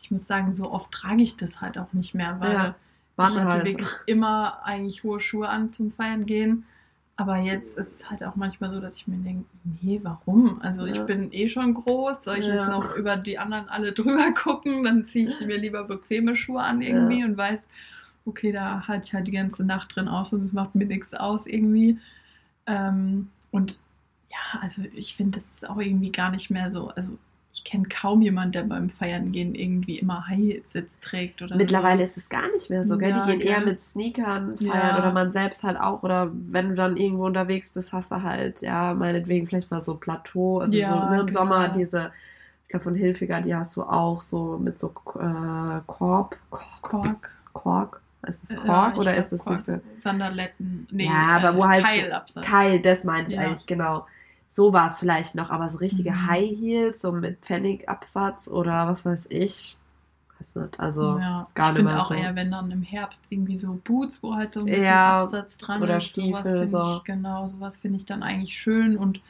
[0.00, 2.74] Ich muss sagen, so oft trage ich das halt auch nicht mehr, weil Ja,
[3.12, 3.64] ich Waren hatte halt.
[3.66, 6.64] wirklich immer eigentlich hohe Schuhe an zum Feiern gehen.
[7.16, 9.44] Aber jetzt ist es halt auch manchmal so, dass ich mir denke,
[9.82, 10.60] nee, warum?
[10.62, 11.04] Also ich Ja.
[11.04, 12.54] bin eh schon groß, soll ich Ja.
[12.54, 14.82] jetzt noch über die anderen alle drüber gucken?
[14.82, 17.26] Dann ziehe ich mir lieber bequeme Schuhe an irgendwie Ja.
[17.26, 17.60] und weiß,
[18.24, 21.12] okay, da halte ich halt die ganze Nacht drin aus und es macht mir nichts
[21.14, 21.98] aus irgendwie.
[22.66, 23.78] Ähm, und
[24.30, 26.88] ja, also ich finde das ist auch irgendwie gar nicht mehr so.
[26.88, 27.18] Also
[27.54, 31.54] ich kenne kaum jemanden, der beim Feiern gehen irgendwie immer High Heels jetzt trägt oder
[31.56, 32.04] Mittlerweile so.
[32.04, 33.10] ist es gar nicht mehr so, gell?
[33.10, 33.66] Ja, die gehen eher gell?
[33.66, 34.98] mit Sneakern feiern Ja.
[34.98, 36.02] oder man selbst halt auch.
[36.02, 39.94] Oder wenn du dann irgendwo unterwegs bist, hast du halt, ja, meinetwegen vielleicht mal so
[39.96, 40.60] Plateau.
[40.60, 41.38] Also Ja, so, ne, im genau.
[41.40, 42.10] Sommer diese,
[42.64, 47.34] ich glaube von Hilfiger, die hast du auch so mit so äh, Korb, Kork, Kork.
[47.52, 48.00] Kork.
[48.26, 49.56] Ist es Kork ich oder ist es Kork.
[49.56, 49.80] nicht so?
[49.98, 50.86] Sandaletten.
[50.90, 52.44] Nee, Ja, aber wo halt Keilabsatz.
[52.46, 54.06] Keil, das meinte ich eigentlich, genau.
[54.54, 56.26] So war es vielleicht noch, aber so richtige Mhm.
[56.26, 59.78] High Heels, so mit Pfennigabsatz oder was weiß ich.
[60.38, 62.14] Weiß nicht, also ja, gar ich nicht finde mehr auch so.
[62.14, 65.56] eher, wenn dann im Herbst irgendwie so Boots, wo halt so ein bisschen Ja, Absatz
[65.58, 66.00] dran oder ist.
[66.00, 66.78] Stiefel, sowas finde so.
[66.80, 69.20] Ich, genau, sowas finde ich dann eigentlich schön und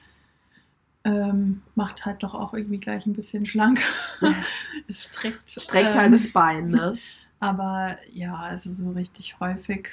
[1.04, 3.80] ähm, macht halt doch auch irgendwie gleich ein bisschen schlank.
[4.88, 5.58] es streckt.
[5.58, 7.00] streckt ähm, halt das Bein, ne?
[7.40, 9.90] Aber ja, also so richtig häufig.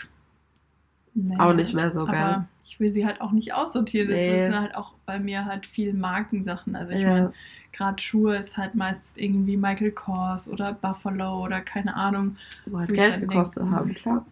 [1.14, 1.36] Nee.
[1.38, 2.02] Auch nicht mehr so?
[2.08, 4.10] Aber ich will sie halt auch nicht aussortieren.
[4.10, 4.28] Nee.
[4.40, 6.76] Es sind halt auch bei mir halt viel Markensachen.
[6.76, 7.10] Also ich Ja.
[7.14, 7.34] meine,
[7.72, 12.38] gerade Schuhe ist halt meist irgendwie Michael Kors oder Buffalo oder keine Ahnung.
[12.66, 14.26] Wo halt wo ich Geld gekostet denke, haben, klar.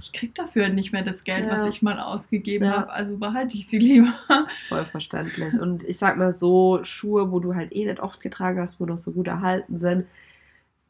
[0.00, 1.52] Ich krieg dafür nicht mehr das Geld, Ja.
[1.52, 2.72] was ich mal ausgegeben Ja.
[2.82, 2.92] habe.
[2.92, 4.12] Also behalte ich sie lieber.
[4.68, 5.58] Voll verständlich.
[5.58, 8.86] Und ich sag mal so, Schuhe, wo du halt eh nicht oft getragen hast, wo
[8.86, 10.04] noch so gut erhalten sind.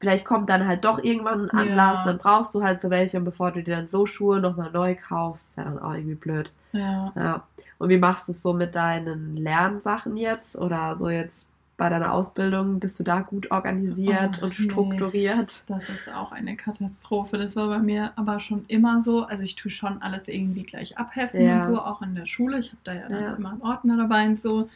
[0.03, 2.05] Vielleicht kommt dann halt doch irgendwann ein Anlass, Ja.
[2.07, 4.97] dann brauchst du halt so welche und bevor du dir dann so Schuhe nochmal neu
[4.97, 6.51] kaufst, ist ja dann auch irgendwie blöd.
[6.73, 7.13] Ja.
[7.15, 7.43] Ja.
[7.79, 10.57] Und wie machst du es so mit deinen Lernsachen jetzt?
[10.59, 11.47] Oder so jetzt
[11.77, 12.81] bei deiner Ausbildung?
[12.81, 14.65] Bist du da gut organisiert Oh, und nee.
[14.65, 15.63] strukturiert?
[15.69, 17.39] Das ist auch eine Katastrophe.
[17.39, 19.25] Das war bei mir aber schon immer so.
[19.25, 21.57] Also ich tue schon alles irgendwie gleich abheften Ja.
[21.59, 22.59] und so, auch in der Schule.
[22.59, 23.35] Ich habe da ja dann Ja.
[23.35, 24.69] immer einen Ordner dabei und so.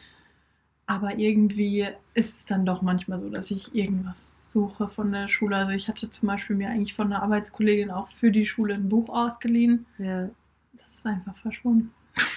[0.87, 5.57] Aber irgendwie ist es dann doch manchmal so, dass ich irgendwas suche von der Schule.
[5.57, 8.89] Also ich hatte zum Beispiel mir eigentlich von einer Arbeitskollegin auch für die Schule ein
[8.89, 9.85] Buch ausgeliehen.
[9.99, 10.29] Ja.
[10.73, 11.93] Das ist einfach verschwunden.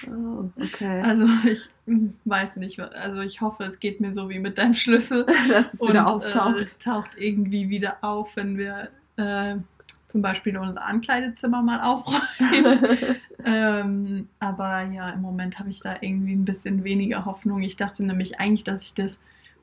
[0.07, 1.01] Oh, okay.
[1.05, 1.69] Also ich
[2.25, 2.79] weiß nicht.
[2.79, 5.25] Also ich hoffe, es geht mir so wie mit deinem Schlüssel.
[5.49, 6.57] Dass es wieder Und, auftaucht.
[6.57, 9.57] Äh, es taucht irgendwie wieder auf, wenn wir äh,
[10.09, 13.15] zum Beispiel unser Ankleidezimmer mal aufräumen.
[13.45, 17.61] ähm, aber ja, im Moment habe ich da irgendwie ein bisschen weniger Hoffnung.
[17.61, 19.19] Ich dachte nämlich eigentlich, dass ich das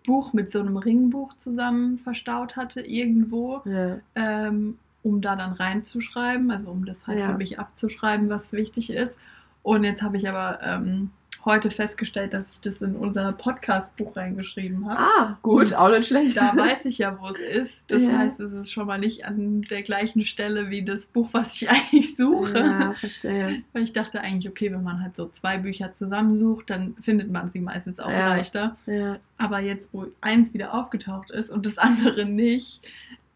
[0.07, 3.99] Buch mit so einem Ringbuch zusammen verstaut hatte, irgendwo, ja.
[4.15, 7.27] ähm, um da dann reinzuschreiben, also um das halt Ja.
[7.27, 9.19] für mich abzuschreiben, was wichtig ist.
[9.65, 11.11] Und jetzt habe ich aber ähm,
[11.47, 15.01] heute festgestellt, dass ich das in unser Podcast-Buch reingeschrieben habe.
[15.01, 16.37] Ah, gut, Und auch nicht schlecht.
[16.37, 17.85] Da weiß ich ja, wo es ist.
[17.91, 18.19] Das Ja.
[18.19, 21.71] heißt, es ist schon mal nicht an der gleichen Stelle wie das Buch, was ich
[21.71, 22.59] eigentlich suche.
[22.59, 23.63] Ja, verstehe.
[23.73, 27.51] Weil ich dachte eigentlich, okay, wenn man halt so zwei Bücher zusammensucht, dann findet man
[27.51, 28.29] sie meistens auch Ja.
[28.29, 28.77] leichter.
[28.87, 29.19] Ja.
[29.39, 32.81] Aber jetzt, wo eins wieder aufgetaucht ist und das andere nicht,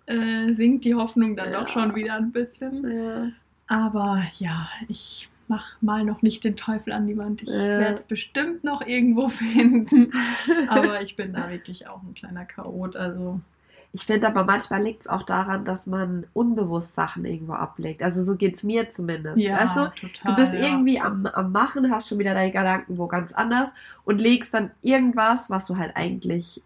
[0.06, 1.60] äh, sinkt die Hoffnung dann Ja.
[1.60, 2.90] doch schon wieder ein bisschen.
[2.90, 3.28] Ja.
[3.68, 7.42] Aber ja, ich mach mal noch nicht den Teufel an die Wand.
[7.42, 7.58] Ich Ja.
[7.58, 10.10] werde es bestimmt noch irgendwo finden.
[10.68, 12.94] Aber ich bin da wirklich auch ein kleiner Chaot.
[12.96, 13.40] Also
[13.92, 18.00] Ich finde aber manchmal liegt es auch daran, dass man unbewusst Sachen irgendwo ablegt.
[18.02, 19.38] Also so geht es mir zumindest.
[19.42, 19.80] ja, weißt du?
[20.00, 20.32] total.
[20.32, 20.60] Du bist ja.
[20.60, 24.70] irgendwie am, am Machen, hast schon wieder deine Gedanken wo ganz anders und legst dann
[24.82, 26.62] irgendwas, was du halt eigentlich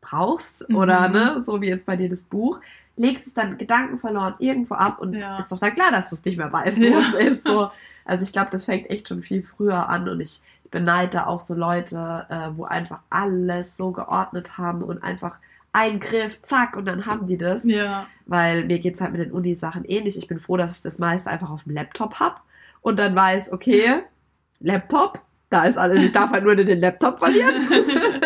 [0.00, 0.76] brauchst, Mhm.
[0.76, 2.60] oder ne, so wie jetzt bei dir das Buch,
[2.96, 5.38] legst es dann Gedanken verloren irgendwo ab und Ja.
[5.38, 6.98] ist doch dann klar, dass du es nicht mehr weißt, wo Ja.
[7.00, 7.46] es ist.
[7.46, 7.70] So.
[8.04, 10.40] Also ich glaube, das fängt echt schon viel früher an und ich
[10.70, 15.38] beneide auch so Leute, äh, wo einfach alles so geordnet haben und einfach
[15.72, 17.64] ein Griff, zack, und dann haben die das.
[17.64, 20.16] Ja, Weil mir geht es halt mit den Uni-Sachen ähnlich.
[20.16, 22.36] Ich bin froh, dass ich das meiste einfach auf dem Laptop habe
[22.80, 24.02] und dann weiß, okay,
[24.60, 27.68] Laptop, da ist alles, ich darf halt nur den Laptop verlieren.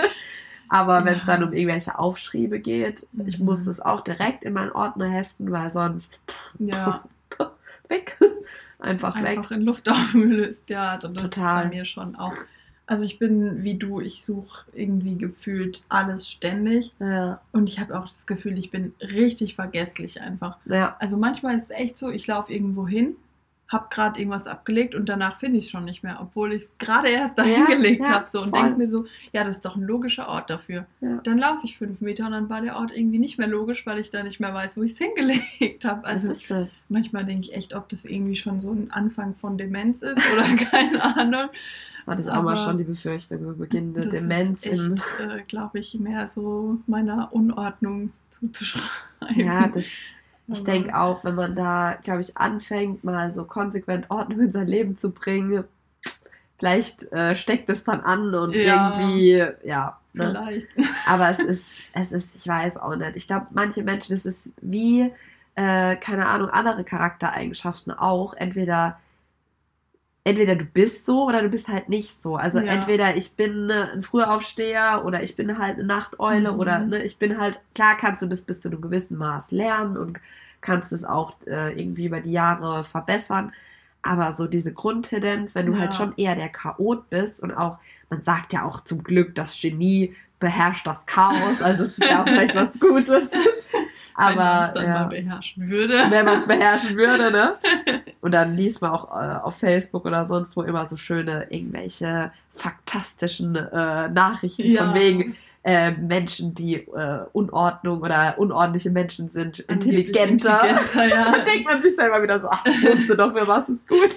[0.68, 3.46] Aber wenn es dann um irgendwelche Aufschriebe geht, ich Mhm.
[3.46, 6.18] muss das auch direkt in meinen Ordner heften, weil sonst
[6.58, 7.02] ja.
[7.88, 8.18] weg.
[8.78, 9.38] Einfach, weg.
[9.38, 10.64] Einfach in Luft aufgelöst.
[10.68, 11.64] Ja, also das Total.
[11.64, 12.34] ist bei mir schon auch
[12.86, 16.92] Also ich bin wie du, ich suche irgendwie gefühlt alles ständig.
[17.00, 17.40] Ja.
[17.52, 20.56] Und ich habe auch das Gefühl, ich bin richtig vergesslich einfach.
[20.64, 20.96] Ja.
[20.98, 23.16] Also manchmal ist es echt so, ich laufe irgendwo hin,
[23.68, 26.78] habe gerade irgendwas abgelegt und danach finde ich es schon nicht mehr, obwohl ich es
[26.78, 28.28] gerade erst dahin Ja, gelegt ja, habe.
[28.28, 30.86] So, und denke mir so, ja, das ist doch ein logischer Ort dafür.
[31.02, 31.20] Ja.
[31.22, 33.98] Dann laufe ich fünf Meter und dann war der Ort irgendwie nicht mehr logisch, weil
[33.98, 36.02] ich da nicht mehr weiß, wo ich es hingelegt habe.
[36.04, 36.78] Was Also ist das?
[36.88, 40.44] manchmal denke ich echt, ob das irgendwie schon so ein Anfang von Demenz ist oder
[40.70, 41.50] keine Ahnung.
[42.06, 44.64] Hatte ich auch mal Aber schon die Befürchtung, so beginnende Das Demenz.
[44.64, 44.72] ist
[45.20, 48.88] echt, äh, glaube ich, mehr so meiner Unordnung zuzuschreiben.
[49.36, 49.84] ja, das,
[50.48, 54.52] ich Aber- denke auch, wenn man da, glaube ich, anfängt, mal so konsequent Ordnung in
[54.52, 55.64] sein Leben zu bringen,
[56.58, 58.98] vielleicht äh, steckt es dann an und Ja.
[58.98, 59.98] irgendwie, ja.
[60.14, 60.30] Ne?
[60.30, 60.68] Vielleicht.
[61.06, 63.16] Aber es ist, es ist, ich weiß auch nicht.
[63.16, 65.10] Ich glaube, manche Menschen, es ist wie,
[65.54, 68.34] äh, keine Ahnung, andere Charaktereigenschaften auch.
[68.34, 68.98] Entweder,
[70.24, 72.36] entweder du bist so oder du bist halt nicht so.
[72.36, 72.64] Also Ja.
[72.74, 76.58] entweder ich bin äh, ein Frühaufsteher oder ich bin halt eine Nachteule Mhm.
[76.60, 79.96] oder ne, ich bin halt, klar kannst du das bis zu einem gewissen Maß lernen
[79.96, 80.20] und
[80.60, 83.52] kannst es auch äh, irgendwie über die Jahre verbessern.
[84.02, 85.80] Aber so diese Grundtendenz, wenn du Ja.
[85.80, 87.78] halt schon eher der Chaot bist und auch,
[88.10, 92.22] man sagt ja auch zum Glück, das Genie beherrscht das Chaos, also es ist ja
[92.22, 93.32] auch vielleicht was Gutes.
[94.18, 95.94] Wenn man Aber es ja, beherrschen würde.
[96.10, 97.54] wenn man es beherrschen würde, ne?
[98.20, 102.32] Und dann liest man auch äh, auf Facebook oder sonst wo immer so schöne irgendwelche
[102.52, 110.60] faktastischen äh, Nachrichten von wegen äh, Menschen, die äh, Unordnung oder unordentliche Menschen sind intelligenter.
[110.62, 111.32] intelligenter, ja.
[111.32, 114.16] Dann denkt man sich selber wieder so, ach, wusste doch, für was ist gut.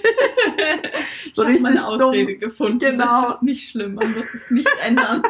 [1.25, 2.01] ich So habe meine richtig dumm.
[2.09, 2.79] Ausrede gefunden.
[2.79, 3.21] Genau.
[3.23, 5.21] Das ist nicht schlimm, man muss es nicht ändern.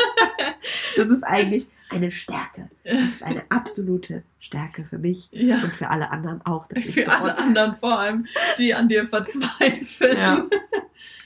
[0.96, 2.70] Das ist eigentlich eine Stärke.
[2.84, 5.62] Das ist eine absolute Stärke für mich ja.
[5.64, 6.68] und für alle anderen auch.
[6.68, 8.26] dass ich Für so alle anderen vor allem,
[8.58, 10.18] die an dir verzweifeln.
[10.18, 10.46] Ja.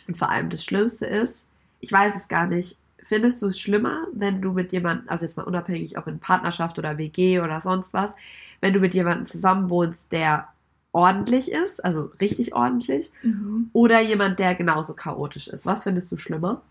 [0.08, 1.48] Und vor allem das Schlimmste ist,
[1.80, 5.36] ich weiß es gar nicht, findest du es schlimmer, wenn du mit jemandem, also jetzt
[5.36, 8.16] mal unabhängig, ob in Partnerschaft oder WG oder sonst was,
[8.62, 10.48] wenn du mit jemandem zusammenwohnst, der
[10.92, 13.72] ordentlich ist, also richtig ordentlich, Mhm.
[13.74, 15.66] oder jemand, der genauso chaotisch ist?
[15.66, 16.62] Was findest du schlimmer?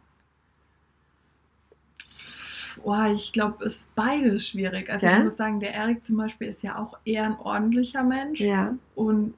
[2.85, 4.91] Boah, ich glaube, es ist beides schwierig.
[4.91, 5.19] Also Gell?
[5.19, 8.41] ich muss sagen, der Erik zum Beispiel ist ja auch eher ein ordentlicher Mensch.
[8.41, 8.75] Ja.
[8.95, 9.35] Und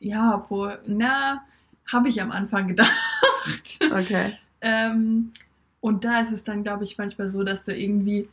[0.00, 1.42] ja, obwohl, na,
[1.86, 2.92] habe ich am Anfang gedacht.
[3.80, 4.36] Okay.
[4.60, 5.32] ähm,
[5.80, 8.28] und da ist es dann, glaube ich, manchmal so, dass du irgendwie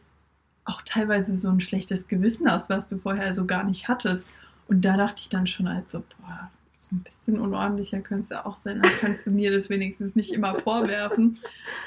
[0.66, 4.26] auch teilweise so ein schlechtes Gewissen hast, was du vorher so gar nicht hattest.
[4.68, 6.52] Und da dachte ich dann schon halt so, boah,
[6.90, 10.32] so ein bisschen unordentlicher könntest du auch sein, dann kannst du mir das wenigstens nicht
[10.34, 11.38] immer vorwerfen.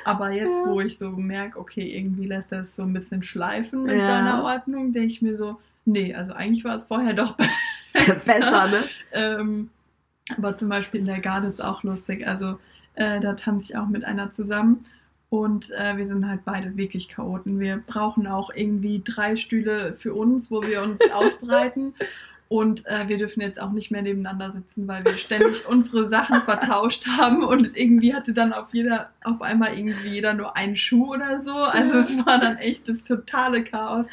[0.04, 0.70] Aber jetzt, Ja.
[0.72, 4.06] wo ich so merke, okay, irgendwie lässt es so ein bisschen schleifen mit Ja.
[4.06, 7.36] seiner Ordnung, denke ich mir so, nee, also eigentlich war es vorher doch
[8.26, 8.84] Besser, ne?
[9.12, 9.70] ähm,
[10.36, 12.26] aber zum Beispiel in der Garde ist auch lustig.
[12.28, 12.58] Also
[12.94, 14.84] äh, da tanze ich auch mit einer zusammen.
[15.30, 17.60] Und äh, wir sind halt beide wirklich Chaoten.
[17.60, 21.94] Wir brauchen auch irgendwie drei Stühle für uns, wo wir uns ausbreiten.
[22.48, 26.42] Und äh, wir dürfen jetzt auch nicht mehr nebeneinander sitzen, weil wir ständig unsere Sachen
[26.42, 27.44] vertauscht haben.
[27.44, 31.54] Und irgendwie hatte dann auf jeder, auf einmal irgendwie jeder nur einen Schuh oder so.
[31.54, 34.06] Also es war dann echt das totale Chaos.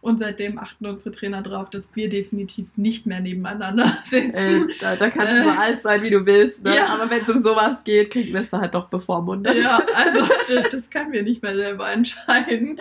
[0.00, 4.32] Und seitdem achten unsere Trainer darauf, dass wir definitiv nicht mehr nebeneinander sitzen.
[4.70, 5.56] Äh, da, da kannst du so Äh.
[5.56, 6.76] alt sein, wie du willst, ne?
[6.76, 6.86] Ja.
[6.86, 9.56] Aber wenn es um sowas geht, kriegen wir es halt doch bevormundet.
[9.56, 10.26] Ja, also
[10.70, 12.78] das können wir nicht mehr selber entscheiden.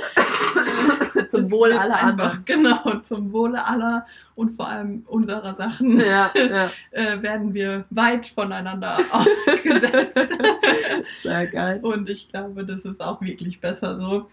[1.30, 2.46] Zum Das Wohl wird aller einfach, anderen.
[2.46, 6.72] Genau, zum Wohle aller und vor allem unserer Sachen Ja, ja.
[6.92, 10.30] äh, werden wir weit voneinander ausgesetzt.
[11.24, 11.80] Sehr geil.
[11.82, 14.28] und ich glaube, das ist auch wirklich besser so.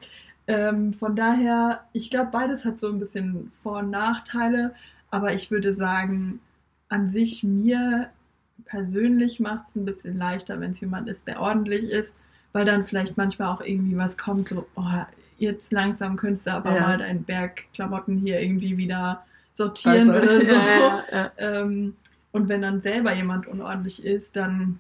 [0.47, 4.75] Ähm, von daher, ich glaube, beides hat so ein bisschen Vor- und Nachteile,
[5.11, 6.41] aber ich würde sagen,
[6.89, 8.11] an sich mir
[8.67, 12.13] persönlich macht es ein bisschen leichter, wenn es jemand ist, der ordentlich ist,
[12.53, 14.83] weil dann vielleicht manchmal auch irgendwie was kommt, so, oh,
[15.39, 16.81] jetzt langsam könntest du aber Ja.
[16.83, 20.47] mal deinen Berg Klamotten hier irgendwie wieder sortieren Also, oder so.
[20.47, 21.33] ja, ja, ja.
[21.39, 21.97] Ähm,
[22.33, 24.79] und wenn dann selber jemand unordentlich ist, dann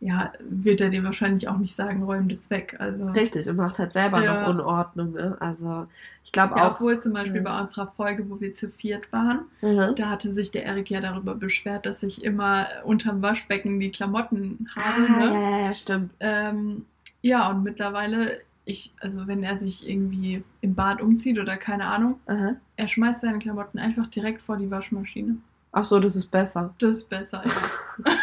[0.00, 2.74] ja, wird er dir wahrscheinlich auch nicht sagen, räum das weg.
[2.78, 4.40] Also, Richtig, und macht halt selber Ja.
[4.42, 5.12] noch Unordnung.
[5.12, 5.36] Ne?
[5.40, 5.86] Also
[6.24, 6.74] ich glaube ja, auch.
[6.76, 7.52] obwohl zum Beispiel Ja.
[7.54, 9.94] bei unserer Folge, wo wir zu viert waren, Mhm.
[9.96, 14.66] da hatte sich der Erik ja darüber beschwert, dass ich immer unterm Waschbecken die Klamotten
[14.74, 15.02] Ah, habe.
[15.02, 15.34] ja, ne?
[15.34, 16.12] ja, ja, stimmt.
[16.20, 16.86] ähm,
[17.22, 22.18] ja, und mittlerweile, ich, also wenn er sich irgendwie im Bad umzieht oder keine Ahnung,
[22.26, 22.54] Aha.
[22.76, 25.36] er schmeißt seine Klamotten einfach direkt vor die Waschmaschine.
[25.72, 26.74] Ach so, das ist besser.
[26.78, 28.12] Das ist besser, ja.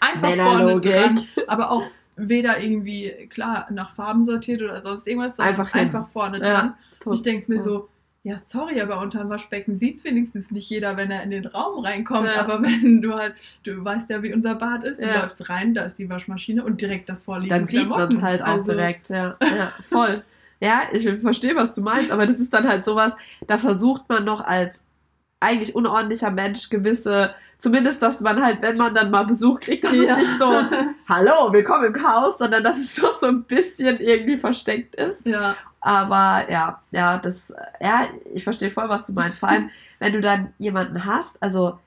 [0.00, 1.84] einfach vorne dran, aber auch
[2.16, 7.14] weder irgendwie, klar, nach Farben sortiert oder sonst irgendwas, sondern Einfach einfach, vorne Ja, dran.
[7.14, 7.88] ich denke mir so,
[8.22, 11.82] ja, sorry, aber unterm Waschbecken sieht es wenigstens nicht jeder, wenn er in den Raum
[11.82, 12.30] reinkommt.
[12.30, 12.40] Ja.
[12.40, 15.22] Aber wenn du halt, du weißt ja, wie unser Bad ist, du Ja.
[15.22, 18.42] läufst rein, da ist die Waschmaschine und direkt davor liegen Dann sieht man es halt
[18.42, 19.36] auch Also, direkt, ja.
[19.40, 20.22] ja voll.
[20.60, 24.26] Ja, ich verstehe, was du meinst, aber das ist dann halt sowas, da versucht man
[24.26, 24.84] noch als
[25.40, 29.94] eigentlich unordentlicher Mensch gewisse, zumindest, dass man halt, wenn man dann mal Besuch kriegt, dass
[29.94, 30.14] Ja.
[30.14, 30.52] es nicht so,
[31.08, 35.24] hallo, willkommen im Chaos, sondern dass es doch so ein bisschen irgendwie versteckt ist.
[35.26, 39.38] Ja, Aber ja, ja, das, ja, ich verstehe voll, was du meinst.
[39.38, 39.70] Vor allem,
[40.00, 41.78] wenn du dann jemanden hast, also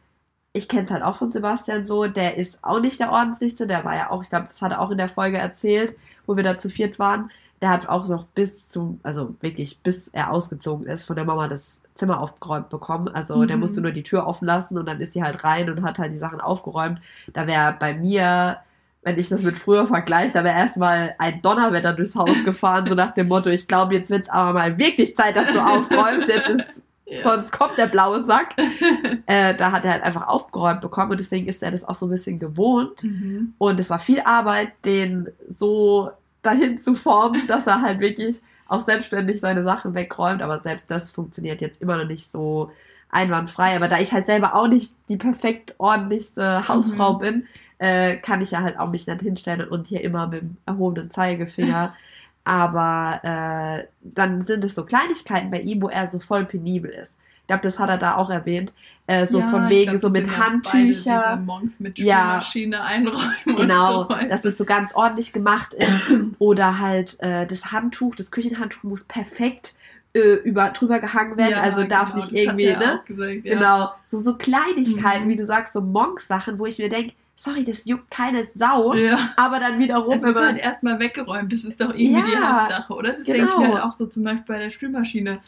[0.54, 3.84] ich kenne es halt auch von Sebastian so, der ist auch nicht der ordentlichste, der
[3.84, 5.96] war ja auch, ich glaube, das hat er auch in der Folge erzählt,
[6.28, 7.32] wo wir da zu viert waren.
[7.64, 11.48] Der hat auch noch bis zum, also wirklich, bis er ausgezogen ist, von der Mama
[11.48, 13.08] das Zimmer aufgeräumt bekommen.
[13.08, 13.62] Also der Mhm.
[13.62, 16.12] musste nur die Tür offen lassen und dann ist sie halt rein und hat halt
[16.14, 17.00] die Sachen aufgeräumt.
[17.32, 18.58] Da wäre bei mir,
[19.04, 22.96] wenn ich das mit früher vergleiche, da wäre erstmal ein Donnerwetter durchs Haus gefahren, so
[22.96, 26.28] nach dem Motto, ich glaube, jetzt wird es aber mal wirklich Zeit, dass du aufräumst.
[26.28, 27.22] Jetzt ist, ja.
[27.22, 28.56] sonst kommt der blaue Sack.
[29.26, 32.08] Äh, da hat er halt einfach aufgeräumt bekommen und deswegen ist er das auch so
[32.08, 33.04] ein bisschen gewohnt.
[33.04, 33.54] Mhm.
[33.58, 36.12] Und es war viel Arbeit, den so
[36.44, 40.42] dahin zu formen, dass er halt wirklich auch selbstständig seine Sachen wegräumt.
[40.42, 42.72] Aber selbst das funktioniert jetzt immer noch nicht so
[43.10, 43.76] einwandfrei.
[43.76, 47.20] Aber da ich halt selber auch nicht die perfekt ordentlichste Hausfrau Mhm.
[47.20, 47.48] bin,
[47.80, 51.12] äh, kann ich ja halt auch mich dann hinstellen und hier immer mit dem erhobenen
[51.12, 51.96] Zeigefinger.
[52.46, 57.20] Aber äh, dann sind es so Kleinigkeiten bei ihm, wo er so voll penibel ist.
[57.44, 58.74] Ich glaube, das hat er da auch erwähnt.
[59.06, 61.36] Äh, so Ja, von wegen, glaub, so mit Handtücher.
[61.36, 62.42] Monks mit Ja.
[62.82, 63.34] Einräumen.
[63.58, 66.14] Genau, so dass es so ganz ordentlich gemacht ist.
[66.40, 69.74] Oder halt äh, das Handtuch, das Küchenhandtuch muss perfekt
[70.14, 71.52] äh, über, drüber gehangen werden.
[71.52, 73.00] Ja, also darf genau, nicht das hat irgendwie, er ne?
[73.02, 73.54] auch Gesagt, ja.
[73.56, 73.92] Genau.
[74.06, 75.30] So, so Kleinigkeiten, Mhm.
[75.30, 78.94] wie du sagst, so Monk-Sachen, wo ich mir denke, sorry, das juckt keine Sau.
[78.94, 79.32] Ja.
[79.36, 81.52] Aber dann wiederum, Es ist halt erstmal weggeräumt.
[81.52, 83.10] Das ist doch irgendwie die Hauptsache, oder?
[83.10, 83.60] Das denke ich genau.
[83.60, 85.40] mir halt auch so zum Beispiel bei der Spülmaschine.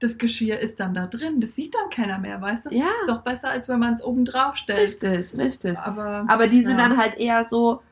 [0.00, 1.40] Das Geschirr ist dann da drin.
[1.40, 2.70] Das sieht dann keiner mehr, weißt du?
[2.74, 2.86] Ja.
[3.00, 5.02] Ist doch besser, als wenn man es oben drauf stellt.
[5.02, 5.78] Richtig, richtig.
[5.78, 6.88] Aber, Aber die sind Ja.
[6.88, 7.82] dann halt eher so,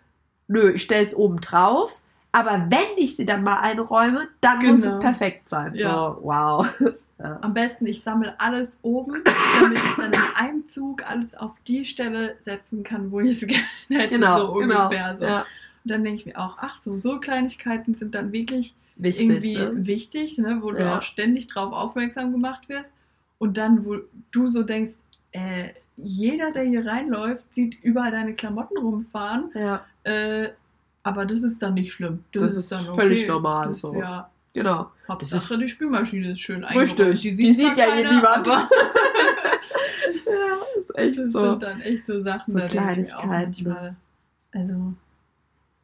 [0.46, 2.00] nö, ich stell's oben drauf.
[2.32, 4.94] Aber wenn ich sie dann mal einräume, dann muss Genau.
[4.94, 5.74] es perfekt sein.
[5.74, 5.90] Ja.
[5.90, 6.66] So, wow.
[7.18, 7.38] Ja.
[7.40, 9.24] am besten, ich sammle alles oben,
[9.58, 13.46] damit ich dann in einem Zug alles auf die Stelle setzen kann, wo ich es
[13.48, 14.16] gerne hätte.
[14.16, 14.82] Genau, so genau.
[14.84, 15.16] ungefähr.
[15.18, 15.24] So.
[15.24, 15.46] Ja.
[15.86, 19.28] Und dann denke ich mir auch, ach so, so Kleinigkeiten sind dann wirklich Wichtig.
[19.28, 19.86] irgendwie ne?
[19.86, 20.98] wichtig, ne, wo du Ja.
[20.98, 22.90] auch ständig drauf aufmerksam gemacht wirst.
[23.38, 23.98] Und dann, wo
[24.32, 24.94] du so denkst,
[25.30, 29.50] äh, jeder, der hier reinläuft, sieht überall deine Klamotten rumfahren.
[29.54, 30.48] Ja, Äh,
[31.04, 32.24] aber das ist dann nicht schlimm.
[32.32, 33.94] Das ist völlig normal Das ist so.
[33.94, 34.90] Ja, genau.
[35.08, 36.98] Hauptsache die Spülmaschine ist schön Richtig.
[36.98, 37.22] eingeräumt.
[37.22, 38.48] Die sieht zwar ja hier keiner, niemand.
[40.26, 41.50] Ja, ist echt das so.
[41.50, 43.96] sind dann echt so Sachen, So da Kleinigkeiten, manchmal,
[44.52, 44.94] also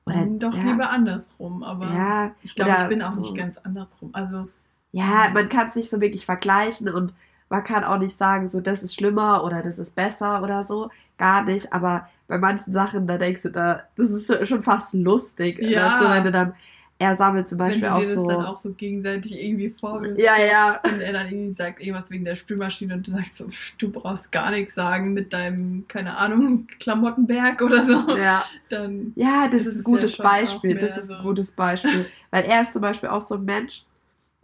[0.06, 0.62] Oder- dann doch ja.
[0.64, 1.62] lieber andersrum.
[1.62, 3.20] Aber Ja, ich glaube, ich bin auch so.
[3.20, 4.10] nicht ganz andersrum.
[4.12, 4.48] Also
[4.92, 7.14] ja, man kann es nicht so wirklich vergleichen und
[7.48, 10.90] man kann auch nicht sagen, so das ist schlimmer oder das ist besser oder so.
[11.18, 11.72] Gar nicht.
[11.72, 15.58] Aber bei manchen Sachen, da denkst du, da, das ist schon fast lustig.
[15.60, 15.92] Ja.
[15.92, 16.54] Weißt du, wenn du dann,
[17.02, 18.28] er sammelt zum wenn Beispiel du auch dir das so.
[18.28, 20.22] dann auch so gegenseitig irgendwie vorwirfst.
[20.24, 20.80] ja, ja.
[20.84, 24.30] Und er dann irgendwie sagt irgendwas wegen der Spülmaschine und du sagst so, du brauchst
[24.32, 28.16] gar nichts sagen mit deinem, keine Ahnung, Klamottenberg oder so.
[28.16, 30.78] Ja, Dann ja, das ist ein gutes ja Beispiel.
[30.78, 32.06] Das ist ein so- gutes Beispiel.
[32.30, 33.84] Weil er ist zum Beispiel auch so ein Mensch,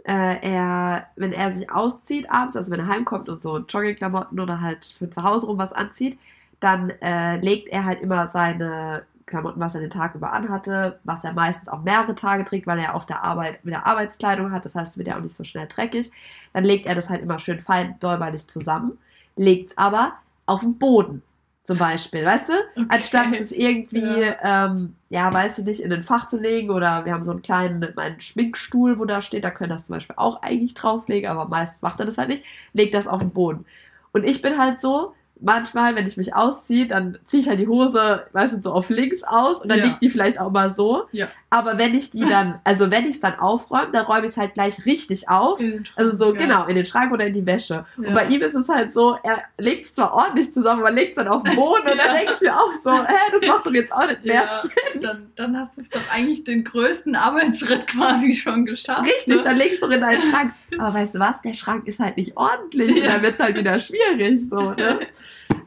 [0.05, 4.61] äh, er, wenn er sich auszieht abends, also wenn er heimkommt und so Joggingklamotten oder
[4.61, 6.19] halt für zu Hause rum was anzieht,
[6.61, 11.25] dann äh, legt er halt immer seine Klamotten, was er den Tag über anhatte, was
[11.25, 14.75] er meistens auch mehrere Tage trägt, weil er auf der Arbeit wieder Arbeitskleidung hat, das
[14.75, 16.11] heißt, wird ja auch nicht so schnell dreckig.
[16.53, 18.99] Dann legt er das halt immer schön fein säuberlich zusammen,
[19.37, 20.13] legt es aber
[20.47, 21.23] auf den Boden.
[21.65, 22.53] Zum Beispiel, weißt du?
[22.77, 22.87] Okay.
[22.89, 24.67] Anstatt es irgendwie, Ja.
[24.67, 27.43] ähm, ja, weiß ich nicht, in ein Fach zu legen oder wir haben so einen
[27.43, 31.47] kleinen meinen Schminkstuhl, wo da steht, da können das zum Beispiel auch eigentlich drauflegen, aber
[31.47, 33.67] meistens macht er das halt nicht, legt das auf den Boden.
[34.13, 37.69] Und ich bin halt so, manchmal, wenn ich mich ausziehe, dann ziehe ich halt die
[37.69, 39.85] Hose, weißt du, so auf links aus und dann Ja.
[39.87, 41.05] liegt die vielleicht auch mal so.
[41.13, 41.29] Ja.
[41.51, 44.37] Aber wenn ich die dann, also wenn ich es dann aufräume, dann räume ich es
[44.37, 45.59] halt gleich richtig auf.
[45.59, 46.39] Schrank, Also so, ja.
[46.39, 47.87] genau, in den Schrank oder in die Wäsche.
[47.97, 48.09] Ja.
[48.09, 51.17] Und bei ihm ist es halt so, er legt es zwar ordentlich zusammen, aber legt
[51.17, 52.13] es dann auf den Boden und dann Ja.
[52.15, 55.01] denke ich mir auch so, hä, das macht doch jetzt auch nicht mehr Ja, Sinn.
[55.01, 59.07] dann, dann hast du es doch eigentlich den größten Arbeitsschritt quasi schon geschafft.
[59.07, 59.43] Richtig, ne?
[59.43, 60.53] dann legst du doch in deinen Schrank.
[60.79, 62.91] Aber weißt du was, der Schrank ist halt nicht ordentlich.
[62.91, 63.13] Und Ja.
[63.13, 64.41] dann wird es halt wieder schwierig.
[64.51, 65.01] So, ne?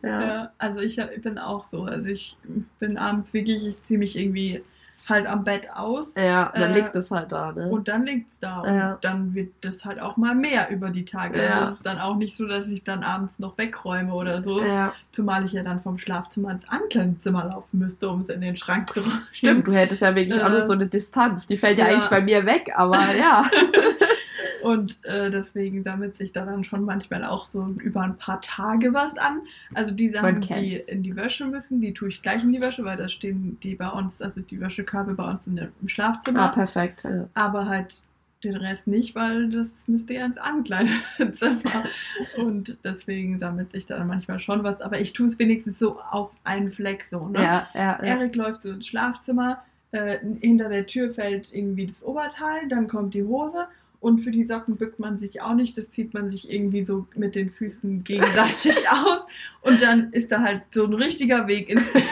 [0.03, 0.21] ja.
[0.21, 1.85] Ja, also ich, bin auch so.
[1.85, 2.37] Also ich
[2.79, 4.61] bin abends wirklich, ich ziehe mich irgendwie
[5.09, 7.51] halt am Bett aus ja, dann Äh, liegt es halt da.
[7.51, 7.67] Ne?
[7.69, 8.63] und dann liegt es da.
[8.65, 8.93] Ja.
[8.93, 11.41] Und dann wird das halt auch mal mehr über die Tage.
[11.43, 11.49] Ja.
[11.59, 14.63] Also es ist dann auch nicht so, dass ich dann abends noch wegräume oder so.
[14.63, 14.93] ja.
[15.11, 18.93] Zumal ich ja dann vom Schlafzimmer ins Ankleidezimmer laufen müsste, um es in den Schrank
[18.93, 19.23] zu räumen.
[19.31, 21.47] Stimmt, du hättest ja wirklich auch Äh, nur so eine Distanz.
[21.47, 21.91] Die fällt ja, ja.
[21.93, 23.43] eigentlich bei mir weg, aber ja.
[24.63, 28.93] Und äh, deswegen sammelt sich da dann schon manchmal auch so über ein paar Tage
[28.93, 29.41] was an.
[29.73, 32.83] Also die Sachen, die in die Wäsche müssen, die tue ich gleich in die Wäsche,
[32.85, 36.43] weil da stehen die bei uns, also die Wäschekörbe bei uns in der, im Schlafzimmer.
[36.43, 37.03] Ah, perfekt.
[37.03, 37.27] Ja.
[37.33, 38.01] Aber halt
[38.43, 41.85] den Rest nicht, weil das müsste ja ins Ankleidezimmer.
[42.37, 44.81] Und deswegen sammelt sich da manchmal schon was.
[44.81, 47.27] Aber ich tue es wenigstens so auf einen Fleck so.
[47.27, 47.39] Ne?
[47.39, 47.97] Ja, ja, ja.
[47.99, 53.13] Erik läuft so ins Schlafzimmer, äh, hinter der Tür fällt irgendwie das Oberteil, dann kommt
[53.13, 53.67] die Hose.
[54.01, 57.05] Und für die Socken bückt man sich auch nicht, das zieht man sich irgendwie so
[57.15, 59.19] mit den Füßen gegenseitig aus.
[59.61, 62.03] Und dann ist da halt so ein richtiger Weg ins Bett.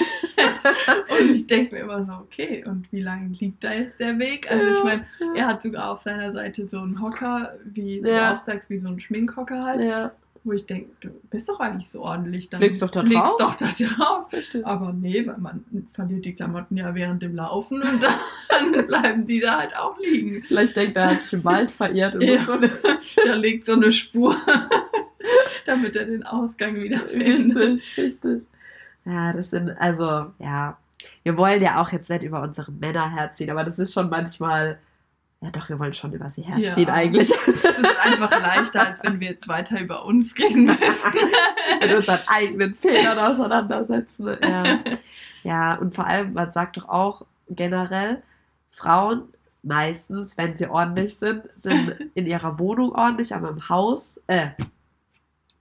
[1.10, 4.49] Und ich denke mir immer so, okay, und wie lange liegt da jetzt der Weg?
[4.52, 8.34] Also ich meine, er hat sogar auf seiner Seite so einen Hocker, wie Ja.
[8.34, 10.12] du auch sagst, wie so ein Schminkhocker halt, Ja,
[10.43, 12.49] wo ich denke, du bist doch eigentlich so ordentlich.
[12.49, 13.36] Dann Legst doch da legst drauf.
[13.39, 14.30] doch da drauf.
[14.30, 14.65] bestimmt.
[14.65, 18.02] Aber nee, weil man verliert die Klamotten ja während dem Laufen und
[18.49, 20.43] dann bleiben die da halt auch liegen.
[20.47, 22.43] Vielleicht denkt er, er hat sich im Wald verirrt und Ja.
[22.45, 22.69] so eine
[23.25, 24.36] Da liegt so eine Spur,
[25.65, 27.58] damit er den Ausgang wieder findet.
[27.58, 28.43] Richtig, richtig.
[29.06, 30.78] Ja, das sind, also, ja.
[31.23, 34.80] Wir wollen ja auch jetzt nicht über unsere Männer herziehen, aber das ist schon manchmal,
[35.41, 36.93] ja doch, wir wollen schon über sie herziehen Ja.
[36.93, 37.30] eigentlich.
[37.30, 41.30] Das ist einfach leichter, als wenn wir jetzt weiter über uns reden müssen.
[41.80, 44.38] Mit unseren eigenen Fehlern auseinandersetzen.
[44.43, 44.80] Ja.
[45.43, 48.21] ja, und vor allem, man sagt doch auch generell,
[48.71, 49.30] Frauen
[49.63, 54.49] meistens, wenn sie ordentlich sind, sind in ihrer Wohnung ordentlich, aber im Haus, äh,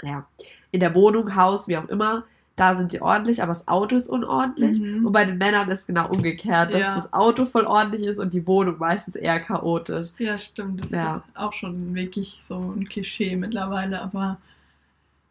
[0.03, 0.27] ja,
[0.71, 2.25] in der Wohnung, Haus, wie auch immer,
[2.59, 4.81] da sind sie ordentlich, aber das Auto ist unordentlich.
[4.81, 5.07] Mhm.
[5.07, 6.97] Und bei den Männern ist genau umgekehrt, dass Ja.
[6.97, 10.09] das Auto voll ordentlich ist und die Wohnung meistens eher chaotisch.
[10.19, 10.83] Ja, stimmt.
[10.83, 11.17] Das Ja.
[11.19, 14.03] ist auch schon wirklich so ein Klischee mittlerweile.
[14.03, 14.39] Aber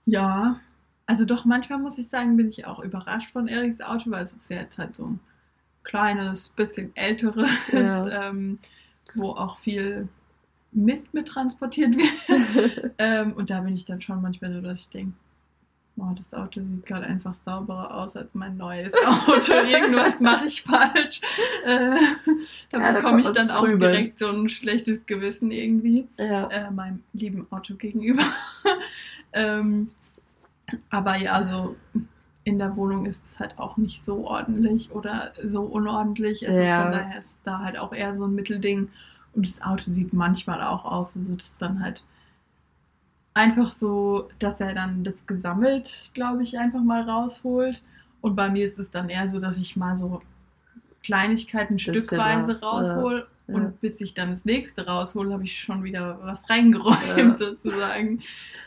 [0.05, 0.59] ja,
[1.05, 4.33] also doch, manchmal muss ich sagen, bin ich auch überrascht von Eriks Auto, weil es
[4.33, 5.19] ist ja jetzt halt so ein
[5.83, 8.07] kleines, bisschen älteres, Ja.
[8.29, 8.59] ähm,
[9.15, 10.07] wo auch viel
[10.71, 12.91] Mist mit transportiert wird.
[12.99, 15.13] ähm, und da bin ich dann schon manchmal so, dass ich denke,
[15.97, 19.53] oh, das Auto sieht gerade einfach sauberer aus als mein neues Auto.
[19.53, 21.21] Irgendwas mache ich falsch.
[21.65, 21.95] Äh,
[22.69, 23.79] da Ja, bekomme ich dann auch grübeln.
[23.79, 26.47] direkt so ein schlechtes Gewissen irgendwie ja.
[26.47, 28.23] äh, meinem lieben Auto gegenüber.
[29.33, 29.89] ähm,
[30.89, 31.75] aber ja, so
[32.43, 36.47] in der Wohnung ist es halt auch nicht so ordentlich oder so unordentlich.
[36.47, 36.83] Also Ja.
[36.83, 38.89] von daher ist da halt auch eher so ein Mittelding.
[39.33, 42.03] Und das Auto sieht manchmal auch aus, also das ist dann halt
[43.37, 47.81] einfach so, dass er dann das gesammelt, glaube ich, einfach mal rausholt.
[48.21, 50.21] Und bei mir ist es dann eher so, dass ich mal so
[51.03, 52.67] Kleinigkeiten stückweise was, ja.
[52.67, 53.55] raushol Ja.
[53.55, 57.35] und bis ich dann das nächste raushole, habe ich schon wieder was reingeräumt Ja.
[57.45, 58.21] sozusagen.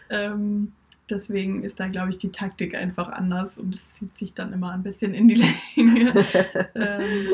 [0.09, 0.73] Ähm,
[1.11, 4.71] deswegen ist da, glaube ich, die Taktik einfach anders und es zieht sich dann immer
[4.73, 5.35] ein bisschen in die
[5.77, 6.15] Länge.
[6.75, 7.29] ähm,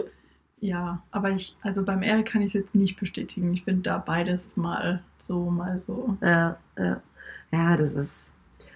[0.60, 3.52] ja, aber ich, also beim Erik kann ich es jetzt nicht bestätigen.
[3.52, 6.16] Ich finde da beides mal so, mal so.
[6.22, 7.00] Ja, ja.
[7.56, 8.32] Ja, das ist.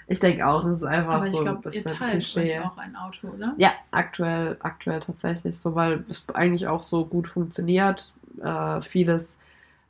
[0.07, 2.59] Ich denke auch, das ist einfach Aber ich so ein glaube, ihr bisschen teilt Klischee.
[2.59, 3.55] euch auch ein Auto, oder?
[3.59, 8.13] Ja, aktuell, aktuell tatsächlich so, weil es eigentlich auch so gut funktioniert.
[8.43, 9.39] Äh, vieles,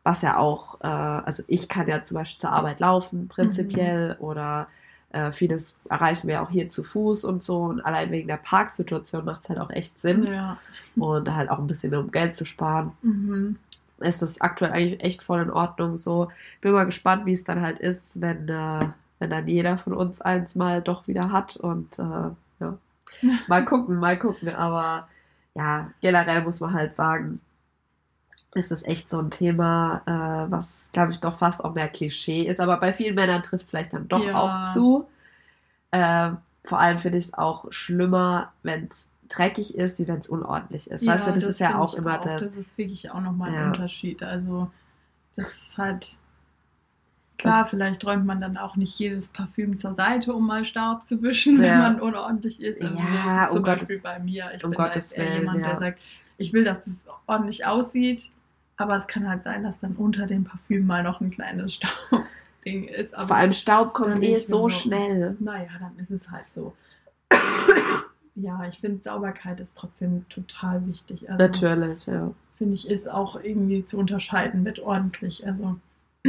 [0.03, 4.66] was ja auch, äh, also ich kann ja zum Beispiel zur Arbeit laufen, prinzipiell, oder
[5.12, 7.62] äh, vieles erreichen wir auch hier zu Fuß und so.
[7.62, 10.26] Und allein wegen der Parksituation macht es halt auch echt Sinn.
[10.26, 10.59] Ja.
[10.96, 12.92] Und halt auch ein bisschen um Geld zu sparen.
[13.00, 13.57] Mhm.
[14.01, 15.99] Ist das aktuell eigentlich echt voll in Ordnung.
[15.99, 19.93] So, bin mal gespannt, wie es dann halt ist, wenn, äh, wenn dann jeder von
[19.95, 21.57] uns eins mal doch wieder hat.
[21.57, 22.03] Und äh,
[22.61, 22.79] ja,
[23.47, 24.49] mal gucken, mal gucken.
[24.55, 25.09] Aber
[25.55, 27.41] ja, generell muss man halt sagen,
[28.55, 32.43] ist es echt so ein Thema, äh, was, glaube ich, doch fast auch mehr Klischee
[32.43, 32.61] ist.
[32.61, 34.35] Aber bei vielen Männern trifft es vielleicht dann doch Ja.
[34.35, 35.09] auch zu.
[35.93, 40.29] Ähm, vor allem finde ich es auch schlimmer, wenn es dreckig ist, wie wenn es
[40.29, 41.07] unordentlich ist.
[41.07, 42.20] weißt du, das, ist ja auch immer auch.
[42.25, 42.42] das.
[42.42, 43.66] Das ist wirklich auch nochmal ein Ja.
[43.68, 44.23] Unterschied.
[44.23, 44.70] Also,
[45.37, 46.16] das ist halt.
[47.38, 51.09] Klar, Das- vielleicht räumt man dann auch nicht jedes Parfüm zur Seite, um mal Staub
[51.09, 51.79] zu wischen, wenn Ja.
[51.79, 52.83] man unordentlich ist.
[52.83, 54.51] Also Ja, so ist zum um Gottes- Beispiel bei mir.
[54.55, 55.70] Ich um bin da Gottes eher Willen, jemand, ja.
[55.70, 55.99] der sagt,
[56.37, 56.96] ich will, dass es
[57.27, 58.31] ordentlich aussieht,
[58.77, 61.81] aber es kann halt sein, dass dann unter dem Parfüm mal noch ein kleines
[62.61, 63.14] Staubding ist.
[63.14, 65.37] Aber Vor allem Staub kommt eh so so, schnell.
[65.40, 66.75] naja, dann ist es halt so.
[68.35, 71.31] ja, ich finde, Sauberkeit ist trotzdem total wichtig.
[71.31, 72.31] Also, Natürlich, ja.
[72.57, 75.46] finde ich, ist auch irgendwie zu unterscheiden mit ordentlich.
[75.46, 75.77] Also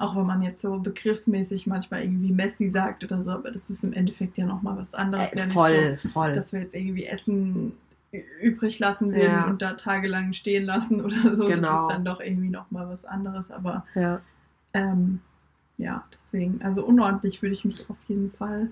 [0.00, 3.84] auch wenn man jetzt so begriffsmäßig manchmal irgendwie Messi sagt oder so, aber das ist
[3.84, 5.32] im Endeffekt ja nochmal was anderes.
[5.32, 6.34] Äh, voll, so, voll.
[6.34, 7.74] dass wir jetzt irgendwie Essen
[8.40, 9.46] übrig lassen würden Ja.
[9.46, 11.46] und da tagelang stehen lassen oder so.
[11.46, 11.58] Genau.
[11.72, 13.50] Das ist dann doch irgendwie nochmal was anderes.
[13.50, 14.20] Aber ja.
[14.78, 15.20] Ähm,
[15.76, 18.70] ja, deswegen, also unordentlich würde ich mich auf jeden Fall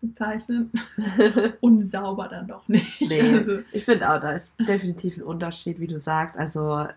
[0.00, 0.72] bezeichnen.
[1.60, 3.00] Unsauber dann doch nicht.
[3.00, 3.36] Nee.
[3.36, 6.36] Also, Ich finde auch, da ist definitiv ein Unterschied, wie du sagst.
[6.36, 6.88] Also, äh,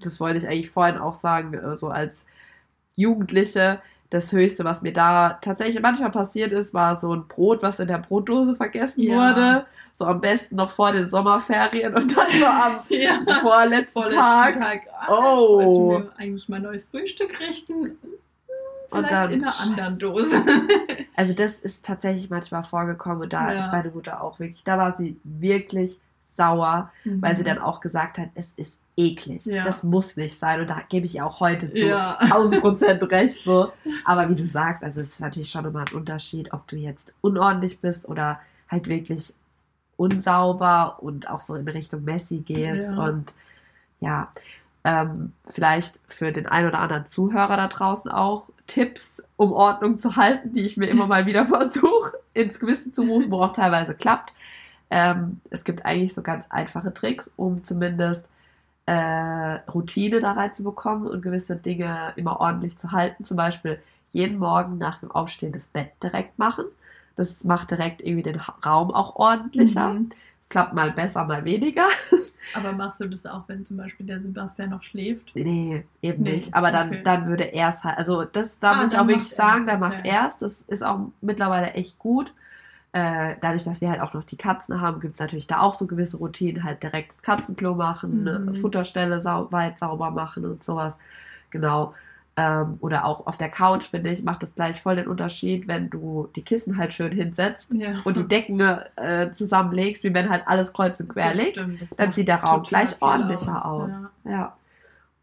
[0.00, 2.24] das wollte ich eigentlich vorhin auch sagen, äh, so als
[2.94, 7.80] Jugendliche, das Höchste, was mir da tatsächlich manchmal passiert ist, war so ein Brot, was
[7.80, 9.16] in der Brotdose vergessen ja.
[9.16, 9.66] wurde.
[9.98, 13.20] So am besten noch vor den Sommerferien und dann so am ja.
[13.40, 14.60] vorletzten, vorletzten Tag.
[14.60, 14.82] Tag.
[14.96, 15.60] Ah, oh.
[15.60, 17.98] Ich mir eigentlich mein neues Frühstück richten.
[18.92, 20.40] Vielleicht dann, in einer anderen Dose.
[21.16, 23.58] also das ist tatsächlich manchmal vorgekommen und da ja.
[23.58, 27.20] ist meine Mutter auch wirklich, da war sie wirklich sauer, mhm.
[27.20, 27.46] weil sie mhm.
[27.46, 29.46] dann auch gesagt hat, es ist eklig.
[29.46, 29.64] Ja.
[29.64, 30.60] Das muss nicht sein.
[30.60, 32.18] Und da gebe ich auch heute zu ja.
[32.20, 33.42] 1000 Prozent recht.
[33.44, 33.72] So.
[34.04, 37.12] Aber wie du sagst, also es ist natürlich schon immer ein Unterschied, ob du jetzt
[37.20, 38.38] unordentlich bist oder
[38.68, 39.34] halt wirklich
[39.98, 42.92] unsauber und auch so in Richtung Messi gehst.
[42.92, 43.04] Ja.
[43.04, 43.34] Und
[44.00, 44.28] ja,
[44.84, 50.16] ähm, vielleicht für den einen oder anderen Zuhörer da draußen auch Tipps, um Ordnung zu
[50.16, 53.94] halten, die ich mir immer mal wieder versuche ins Gewissen zu rufen, wo auch teilweise
[53.94, 54.32] klappt.
[54.90, 58.28] Ähm, es gibt eigentlich so ganz einfache Tricks, um zumindest
[58.86, 63.24] äh, Routine da reinzubekommen und gewisse Dinge immer ordentlich zu halten.
[63.24, 66.64] Zum Beispiel jeden Morgen nach dem Aufstehen das Bett direkt machen.
[67.18, 69.94] Das macht direkt irgendwie den Raum auch ordentlicher.
[69.94, 70.10] Mhm.
[70.44, 71.86] Es klappt mal besser, mal weniger.
[72.54, 75.34] Aber machst du das auch, wenn zum Beispiel der Sebastian noch schläft?
[75.34, 76.54] Nee, eben nee, nicht.
[76.54, 77.02] Aber dann, okay.
[77.02, 79.78] dann würde er es halt, also das, da ah, muss ich auch wirklich sagen, der
[79.78, 80.08] macht okay.
[80.08, 80.42] erst.
[80.42, 82.32] Das ist auch mittlerweile echt gut.
[82.92, 85.74] Äh, dadurch, dass wir halt auch noch die Katzen haben, gibt es natürlich da auch
[85.74, 88.54] so gewisse Routinen, halt direkt das Katzenklo machen, mhm.
[88.54, 90.98] Futterstelle sau weit sauber machen und sowas.
[91.50, 91.94] Genau.
[92.40, 95.90] Ähm, oder auch auf der Couch, finde ich, macht das gleich voll den Unterschied, wenn
[95.90, 98.00] du die Kissen halt schön hinsetzt ja.
[98.04, 101.56] und die Decken äh, zusammenlegst, wie wenn halt alles kreuz und quer liegt.
[101.96, 103.92] Dann sieht der Raum gleich ordentlicher aus.
[103.92, 104.02] aus.
[104.24, 104.30] Ja.
[104.30, 104.56] ja.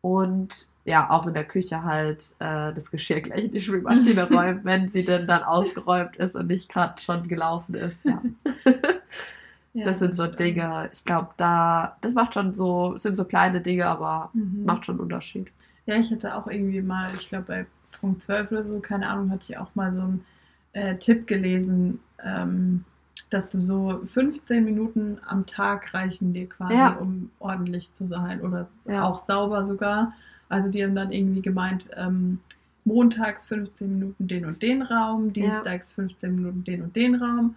[0.02, 4.66] Und ja, auch in der Küche halt äh, das Geschirr gleich in die Spülmaschine räumt,
[4.66, 8.04] wenn sie denn dann ausgeräumt ist und nicht gerade schon gelaufen ist.
[8.04, 8.22] Ja.
[9.74, 13.62] ja das sind so Dinge, ich glaube, da, das macht schon so, sind so kleine
[13.62, 14.66] Dinge, aber mhm.
[14.66, 15.48] macht schon einen Unterschied.
[15.86, 17.66] Ja, ich hatte auch irgendwie mal, ich glaube bei
[18.00, 20.26] Punkt 12 oder so, keine Ahnung, hatte ich auch mal so einen
[20.74, 22.84] äh, Tipp gelesen, ähm,
[23.30, 26.94] dass du so 15 Minuten am Tag reichen dir quasi, ja.
[26.94, 29.04] um ordentlich zu sein oder ja.
[29.04, 30.14] auch sauber sogar.
[30.50, 32.40] Also die haben dann irgendwie gemeint, ähm,
[32.86, 35.96] montags 15 Minuten den und den Raum, dienstags ja.
[36.04, 37.56] 15 Minuten den und den Raum.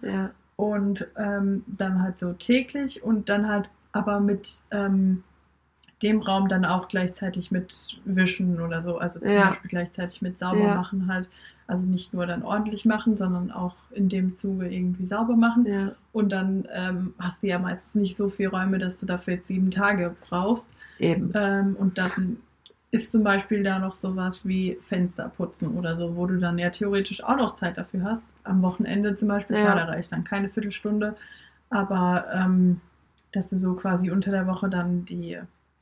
[0.55, 5.23] Und ähm, dann halt so täglich und dann halt aber mit ähm,
[6.01, 8.97] dem Raum dann auch gleichzeitig mit Wischen oder so.
[8.97, 9.49] Also zum ja.
[9.49, 10.75] Beispiel gleichzeitig mit sauber ja.
[10.75, 11.27] machen halt.
[11.67, 15.65] Also nicht nur dann ordentlich machen, sondern auch in dem Zuge irgendwie sauber machen.
[15.67, 15.91] Ja.
[16.13, 19.47] Und dann ähm, hast du ja meistens nicht so viele Räume, dass du dafür jetzt
[19.47, 20.65] sieben Tage brauchst.
[20.97, 21.31] Eben.
[21.35, 22.37] Ähm, und dann
[22.91, 26.71] ist zum Beispiel da noch sowas wie Fenster putzen oder so, wo du dann ja
[26.71, 28.23] theoretisch auch noch Zeit dafür hast.
[28.43, 29.63] Am Wochenende zum Beispiel, ja.
[29.63, 31.15] klar, da reicht dann keine Viertelstunde,
[31.69, 32.81] aber ähm,
[33.31, 35.37] dass du so quasi unter der Woche dann die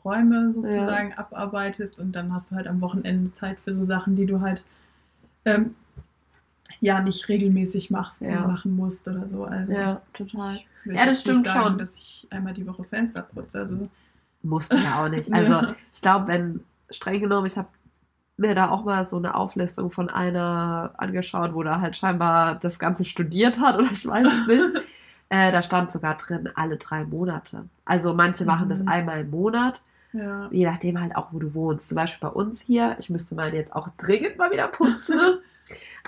[0.07, 1.17] Räume sozusagen ja.
[1.17, 4.63] abarbeitest und dann hast du halt am Wochenende Zeit für so Sachen, die du halt
[5.45, 5.75] ähm,
[6.79, 8.47] ja nicht regelmäßig machst ja.
[8.47, 9.43] machen musst oder so.
[9.45, 10.59] Also ja, total.
[10.85, 11.77] Ja, das stimmt sagen, schon.
[11.77, 13.59] Dass ich einmal die Woche Fenster putze.
[13.59, 13.89] Also
[14.43, 15.31] musst du ja auch nicht.
[15.33, 17.67] Also ich glaube, wenn streng genommen, ich habe
[18.37, 22.79] mir da auch mal so eine Auflistung von einer angeschaut, wo da halt scheinbar das
[22.79, 24.85] Ganze studiert hat oder ich weiß es nicht.
[25.29, 27.65] äh, da stand sogar drin alle drei Monate.
[27.85, 28.69] Also manche machen mhm.
[28.69, 29.81] das einmal im Monat.
[30.13, 30.47] Ja.
[30.51, 31.89] Je nachdem halt auch, wo du wohnst.
[31.89, 32.95] Zum Beispiel bei uns hier.
[32.99, 35.19] Ich müsste meine jetzt auch dringend mal wieder putzen.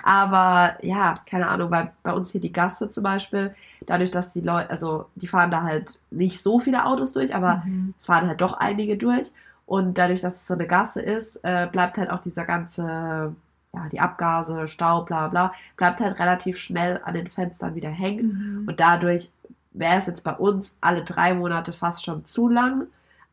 [0.02, 3.54] Aber ja, keine Ahnung, weil bei uns hier die Gasse zum Beispiel,
[3.86, 7.62] dadurch, dass die Leute, also die fahren da halt nicht so viele Autos durch, aber
[7.66, 7.94] mhm.
[7.98, 9.32] es fahren halt doch einige durch.
[9.66, 13.34] Und dadurch, dass es so eine Gasse ist, äh, bleibt halt auch dieser ganze,
[13.72, 18.62] ja, die Abgase, Staub, bla bla, bleibt halt relativ schnell an den Fenstern wieder hängen.
[18.62, 18.68] Mhm.
[18.68, 19.30] Und dadurch
[19.72, 22.88] wäre es jetzt bei uns alle drei Monate fast schon zu lang.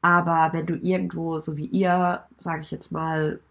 [0.08, 3.42] Aber wenn du irgendwo, so wie ihr, sage ich jetzt mal,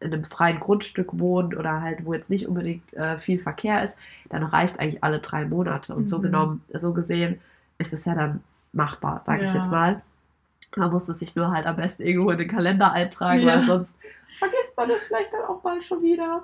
[0.00, 3.96] in einem freien Grundstück wohnt oder halt, wo jetzt nicht unbedingt äh, viel Verkehr ist,
[4.28, 5.94] dann reicht eigentlich alle drei Monate.
[5.94, 6.08] Und mhm.
[6.08, 7.40] so genommen, so gesehen,
[7.78, 8.42] ist es ja dann
[8.72, 9.48] machbar, sage ja.
[9.48, 10.02] ich jetzt mal.
[10.74, 13.54] Man muss es sich nur halt am besten irgendwo in den Kalender eintragen, ja.
[13.54, 13.94] weil sonst
[14.40, 16.42] vergisst man es vielleicht dann auch bald schon wieder.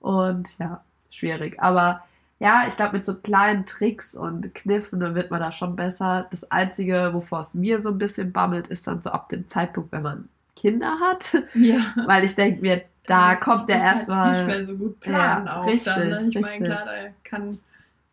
[0.00, 1.58] Und ja, schwierig.
[1.58, 2.02] Aber
[2.40, 6.26] ja, ich glaube, mit so kleinen Tricks und Kniffen dann wird man da schon besser.
[6.30, 9.92] Das Einzige, wovor es mir so ein bisschen bammelt, ist dann so ab dem Zeitpunkt,
[9.92, 11.36] wenn man Kinder hat.
[11.54, 11.94] Ja.
[12.06, 14.36] Weil ich denke mir, da kommt der erstmal.
[14.36, 16.08] Halt nicht mehr so gut planen ja, auch richtig, dann.
[16.08, 16.28] Ne?
[16.30, 17.58] Ich meine, klar, da kann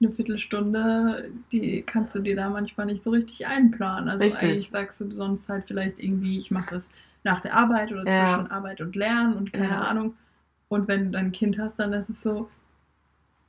[0.02, 4.10] eine Viertelstunde, die kannst du dir da manchmal nicht so richtig einplanen.
[4.10, 4.44] Also richtig.
[4.44, 6.84] eigentlich sagst du sonst halt vielleicht irgendwie, ich mache das
[7.24, 8.36] nach der Arbeit oder ja.
[8.36, 9.82] zwischen Arbeit und Lernen und keine ja.
[9.82, 10.16] Ahnung.
[10.68, 12.50] Und wenn du dann ein Kind hast, dann ist es so,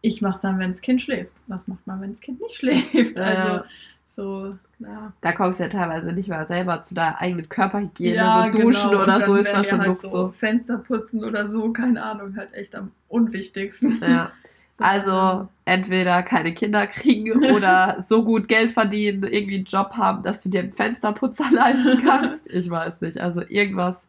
[0.00, 1.32] ich mache es dann, wenn das Kind schläft.
[1.46, 3.18] Was macht man, wenn das Kind nicht schläft?
[3.18, 3.62] Also
[4.06, 5.12] So, ja.
[5.20, 8.90] Da kommst du ja teilweise nicht mehr selber zu deiner eigenen Körperhygiene, Ja, so duschen
[8.90, 9.02] genau.
[9.02, 10.28] oder so ist das schon halt so.
[10.28, 14.00] Fenster putzen oder so, keine Ahnung, halt echt am unwichtigsten.
[14.02, 14.32] Ja.
[14.80, 20.40] Also entweder keine Kinder kriegen oder so gut Geld verdienen, irgendwie einen Job haben, dass
[20.44, 22.46] du dir einen Fensterputzer leisten kannst.
[22.48, 23.18] Ich weiß nicht.
[23.20, 24.08] Also irgendwas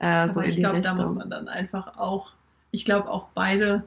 [0.00, 1.06] äh, so in ich die glaube, da Richtung.
[1.06, 2.32] muss man dann einfach auch,
[2.72, 3.84] ich glaube auch beide,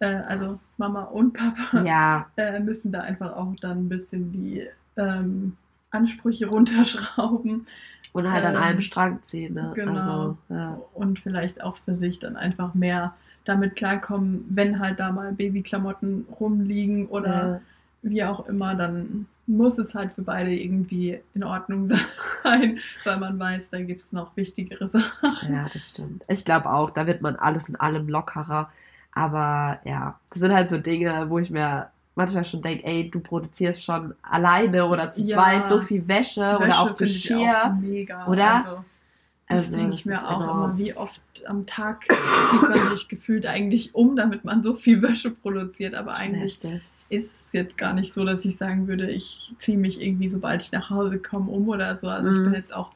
[0.00, 4.66] äh, also Mama und Papa, ja, äh, müssen da einfach auch dann ein bisschen die
[4.96, 5.56] ähm,
[5.90, 7.66] Ansprüche runterschrauben
[8.12, 9.54] und halt an Ähm, einem Strang ziehen.
[9.54, 9.72] Ne?
[9.74, 9.94] genau.
[9.94, 10.78] Also, ja.
[10.94, 13.14] und vielleicht auch für sich dann einfach mehr
[13.44, 17.60] damit klarkommen, wenn halt da mal Babyklamotten rumliegen oder
[18.02, 21.90] wie auch immer, dann muss es halt für beide irgendwie in Ordnung
[22.42, 25.52] sein, weil man weiß, da gibt es noch wichtigere Sachen.
[25.52, 26.24] Ja, das stimmt.
[26.28, 28.70] Ich glaube auch, da wird man alles in allem lockerer.
[29.14, 33.20] Aber ja, das sind halt so Dinge, wo ich mir manchmal schon denke, ey, du
[33.20, 35.34] produzierst schon alleine oder zu Ja.
[35.36, 37.64] zweit so viel Wäsche, oder Wäsche auch finde ich Geschirr.
[37.66, 38.26] auch mega.
[38.26, 38.54] oder?
[38.56, 38.84] Also,
[39.48, 40.56] das Also, denke ich mir auch enorm.
[40.58, 42.02] immer, wie oft am Tag
[42.50, 45.94] zieht man sich gefühlt eigentlich um, damit man so viel Wäsche produziert.
[45.94, 46.58] Aber eigentlich
[47.10, 50.62] ist es jetzt gar nicht so, dass ich sagen würde, ich ziehe mich irgendwie, sobald
[50.62, 52.08] ich nach Hause komme, um oder so.
[52.08, 52.44] Also ich Mhm.
[52.44, 52.90] bin jetzt auch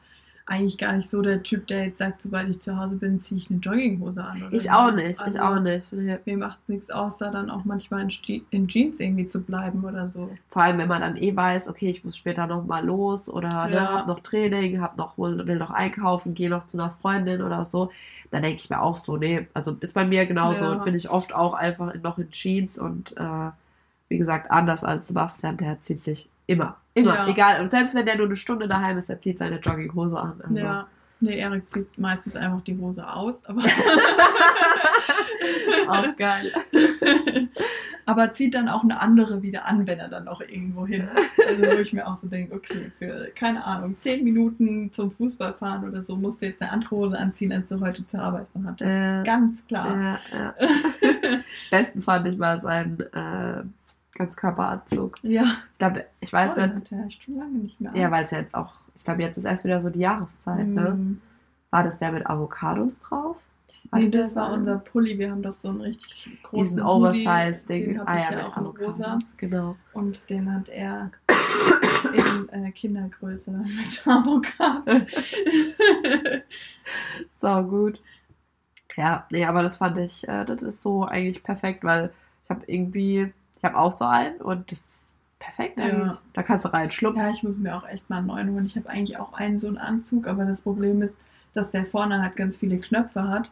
[0.49, 3.39] eigentlich gar nicht so der Typ, der jetzt sagt, sobald ich zu Hause bin, ziehe
[3.39, 4.47] ich eine Jogginghose an.
[4.51, 4.69] Ich so.
[4.69, 5.93] auch nicht, Also, ich auch nicht.
[6.25, 9.83] Mir macht es nichts aus, da dann auch manchmal in, in Jeans irgendwie zu bleiben
[9.83, 10.29] oder so.
[10.49, 13.67] Vor allem, wenn man dann eh weiß, okay, ich muss später noch mal los oder
[13.67, 13.93] ne, Ja.
[13.99, 17.91] hab noch Training, hab noch, will noch einkaufen, gehe noch zu einer Freundin oder so,
[18.31, 20.65] dann denke ich mir auch so, nee, also ist bei mir genauso.
[20.65, 20.71] Ja.
[20.73, 23.49] Und bin ich oft auch einfach in, noch in Jeans und äh,
[24.09, 27.27] wie gesagt, anders als Sebastian, der zieht sich immer, immer, Ja.
[27.27, 27.61] egal.
[27.61, 30.39] Und selbst wenn der nur eine Stunde daheim ist, er zieht seine Jogginghose an.
[30.43, 30.55] Also.
[30.57, 30.87] Ja.
[31.21, 33.61] Nee, Erik zieht meistens einfach die Hose aus, aber,
[35.87, 36.51] Auch geil.
[38.05, 41.47] aber zieht dann auch eine andere wieder an, wenn er dann auch irgendwo hin ist.
[41.47, 45.53] Also wo ich mir auch so denke, okay, für, keine Ahnung, zehn Minuten zum Fußball
[45.53, 48.47] fahren oder so musst du jetzt eine andere Hose anziehen, als du heute zur Arbeit
[48.65, 48.81] hast.
[48.81, 50.19] Das Äh, ist ganz klar.
[50.33, 50.53] Ja, ja.
[51.71, 53.63] Besten fand ich mal seinen äh,
[54.15, 55.17] Ganzkörperanzug.
[55.23, 57.91] Ja, Ich glaube, ich weiß oh, nicht, hat er schon lange nicht mehr.
[57.95, 60.67] Ja, weil es ja jetzt auch, ich glaube, jetzt ist erst wieder so die Jahreszeit,
[60.67, 60.91] ne?
[60.91, 61.21] Mm.
[61.69, 63.37] War das der mit Avocados drauf?
[63.91, 64.77] Nee, Hatte das der war unser?
[64.77, 65.17] Pulli.
[65.17, 67.99] Wir haben doch so einen richtig großen Diesen Oversize-Ding.
[68.01, 69.03] Ah ich ja, ja mit in rosa.
[69.03, 69.75] Avocados, genau.
[69.93, 71.11] Und den hat er
[72.13, 75.05] in äh, Kindergröße mit Avocado.
[77.39, 78.01] So gut.
[78.97, 82.11] Ja, nee, aber das fand ich, äh, das ist so eigentlich perfekt, weil
[82.43, 85.85] ich habe irgendwie, ich habe auch so einen und das ist perfekt Ja.
[85.85, 86.17] eigentlich.
[86.33, 87.21] Da kannst du reinschluppen.
[87.21, 88.65] ja, ich muss mir auch echt mal einen neuen holen.
[88.65, 91.13] Ich habe eigentlich auch einen so einen Anzug, aber das Problem ist,
[91.53, 93.51] dass der vorne halt ganz viele Knöpfe hat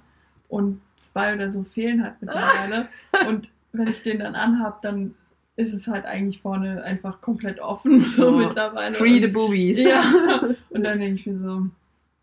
[0.49, 2.88] und zwei oder so fehlen halt mittlerweile.
[3.28, 5.14] und wenn ich den dann anhab, dann
[5.55, 8.93] ist es halt eigentlich vorne einfach komplett offen, so, So, mittlerweile.
[8.93, 9.84] Free the boobies.
[9.84, 10.03] Ja,
[10.70, 11.68] und dann denke ich mir so,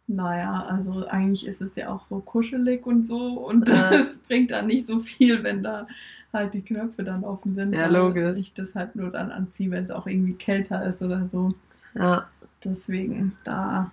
[0.07, 3.91] naja, also eigentlich ist es ja auch so kuschelig und so und Ja.
[3.93, 5.87] es bringt dann nicht so viel, wenn da
[6.35, 7.73] halt die Knöpfe dann offen sind.
[7.73, 8.39] Ja, logisch.
[8.39, 11.53] Ich das halt nur dann anziehe, wenn es auch irgendwie kälter ist oder so.
[11.95, 12.27] Ja.
[12.65, 13.91] Deswegen, da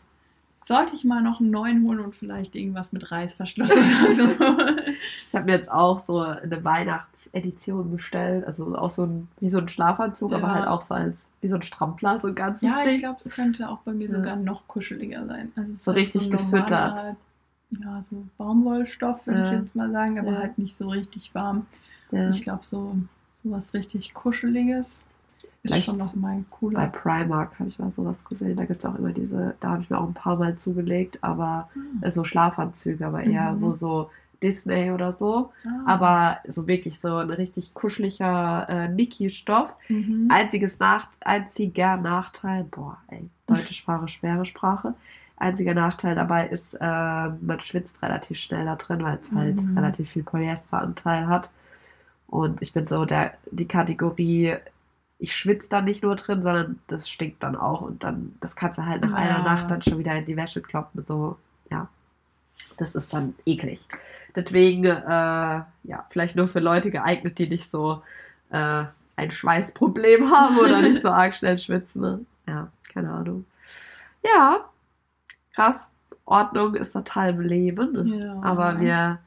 [0.68, 4.30] sollte ich mal noch einen neuen holen und vielleicht irgendwas mit Reißverschluss oder so.
[5.28, 9.60] Ich habe mir jetzt auch so eine Weihnachtsedition bestellt, also auch so ein, wie so
[9.60, 10.54] ein Schlafanzug, aber Ja.
[10.56, 12.96] halt auch so als, wie so ein Strampler, so ein ganzes ja, Ding.
[12.96, 14.16] ich glaube, es könnte auch bei mir Ja.
[14.16, 15.54] sogar noch kuscheliger sein.
[15.56, 16.98] Also So halt richtig normaler gefüttert.
[17.04, 17.16] Halt,
[17.82, 19.60] ja, so Baumwollstoff würde ich Ja.
[19.60, 21.66] jetzt mal sagen, aber halt nicht so richtig warm.
[22.12, 22.30] Ja.
[22.30, 22.96] Ich glaube, so,
[23.36, 25.00] so was richtig Kuscheliges
[25.64, 26.88] ist Vielleicht schon noch mal Bei cooler.
[26.88, 28.56] Primark habe ich mal sowas gesehen.
[28.58, 31.20] Da gibt es auch immer diese, da habe ich mir auch ein paar Mal zugelegt,
[31.22, 31.70] aber
[32.02, 33.62] äh, so Schlafanzüge, aber eher Mhm.
[33.62, 34.10] wo so
[34.42, 35.52] Disney oder so.
[35.66, 35.84] Ah.
[35.86, 39.76] Aber so wirklich so ein richtig kuscheliger äh, Niki-Stoff.
[39.90, 40.30] Mhm.
[40.32, 44.96] Einziges Nach einziger Nachteil, boah, ey, deutsche Sprache, schwere Sprache.
[45.38, 49.78] Einziger Nachteil dabei ist, äh, man schwitzt relativ schnell da drin, weil es halt Mhm.
[49.78, 51.52] relativ viel Polyesteranteil hat.
[52.32, 54.56] Und ich bin so der, die Kategorie,
[55.20, 57.82] ich schwitze da nicht nur drin, sondern das stinkt dann auch.
[57.82, 59.18] Und dann, das kannst du halt nach Ja.
[59.18, 61.04] einer Nacht dann schon wieder in die Wäsche kloppen.
[61.06, 61.38] So,
[61.70, 61.88] ja.
[62.78, 63.86] Das ist dann eklig.
[64.36, 64.90] Deswegen, äh,
[65.84, 68.02] ja, vielleicht nur für Leute geeignet, die nicht so
[68.50, 68.86] äh,
[69.18, 72.02] ein Schweißproblem haben oder nicht so arg schnell schwitzen.
[72.02, 72.26] Ne?
[72.48, 73.46] Ja, keine Ahnung.
[74.26, 74.70] Ja,
[75.54, 75.90] krass.
[76.26, 78.20] Ordnung ist total im Leben.
[78.20, 78.40] Ja.
[78.42, 79.18] Aber wir,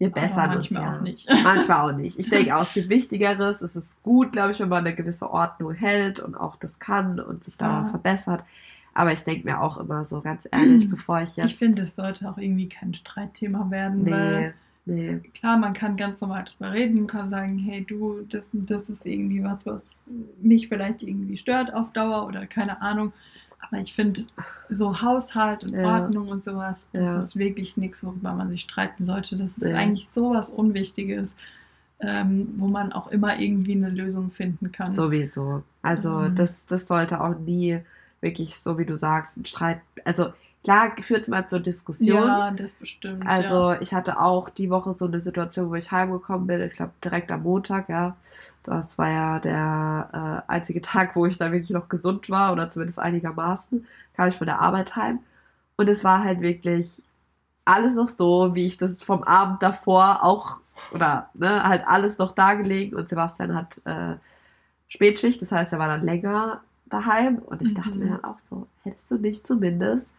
[0.00, 0.96] wir bessern uns manchmal ja.
[0.96, 1.28] auch nicht.
[1.44, 2.18] Manchmal auch nicht.
[2.18, 3.60] Ich denke auch, es gibt Wichtigeres.
[3.60, 7.20] Es ist gut, glaube ich, wenn man eine gewisse Ordnung hält und auch das kann
[7.20, 7.86] und sich da Ja.
[7.86, 8.42] verbessert.
[8.94, 11.52] Aber ich denke mir auch immer so ganz ehrlich, bevor ich jetzt.
[11.52, 14.52] Ich finde, es sollte auch irgendwie kein Streitthema werden, weil Nee,
[14.86, 15.20] Nee.
[15.34, 19.44] Klar, man kann ganz normal drüber reden, kann sagen, hey du, das, das ist irgendwie
[19.44, 19.82] was, was
[20.40, 23.12] mich vielleicht irgendwie stört auf Dauer oder keine Ahnung.
[23.60, 24.22] Aber ich finde,
[24.68, 26.00] so Haushalt und Ja.
[26.02, 27.18] Ordnung und sowas, das Ja.
[27.18, 29.36] ist wirklich nichts, worüber man sich streiten sollte.
[29.36, 29.74] Das ist Nee.
[29.74, 31.36] eigentlich sowas Unwichtiges,
[32.00, 34.88] ähm, wo man auch immer irgendwie eine Lösung finden kann.
[34.90, 35.62] Sowieso.
[35.82, 36.34] Also Mhm.
[36.34, 37.80] das, das sollte auch nie
[38.20, 39.80] wirklich, so wie du sagst, ein Streit.
[40.04, 40.32] Also
[40.64, 42.16] klar führt es mal zur Diskussion.
[42.28, 43.24] Ja, das bestimmt.
[43.26, 43.80] Also ja.
[43.80, 47.30] ich hatte auch die Woche so eine Situation, wo ich heimgekommen bin, ich glaube direkt
[47.32, 48.16] am Montag, ja.
[48.62, 52.70] Das war ja der äh, einzige Tag, wo ich da wirklich noch gesund war oder
[52.70, 55.20] zumindest einigermaßen, kam ich von der Arbeit heim.
[55.76, 57.02] Und es war halt wirklich
[57.64, 60.60] alles noch so, wie ich das vom Abend davor auch,
[60.92, 62.96] oder ne, halt alles noch da gelegen.
[62.96, 64.16] Und Sebastian hat äh,
[64.88, 67.38] Spätschicht, das heißt, er war dann länger daheim.
[67.38, 68.04] Und ich dachte Mhm.
[68.04, 70.12] mir dann auch so, hättest du nicht zumindest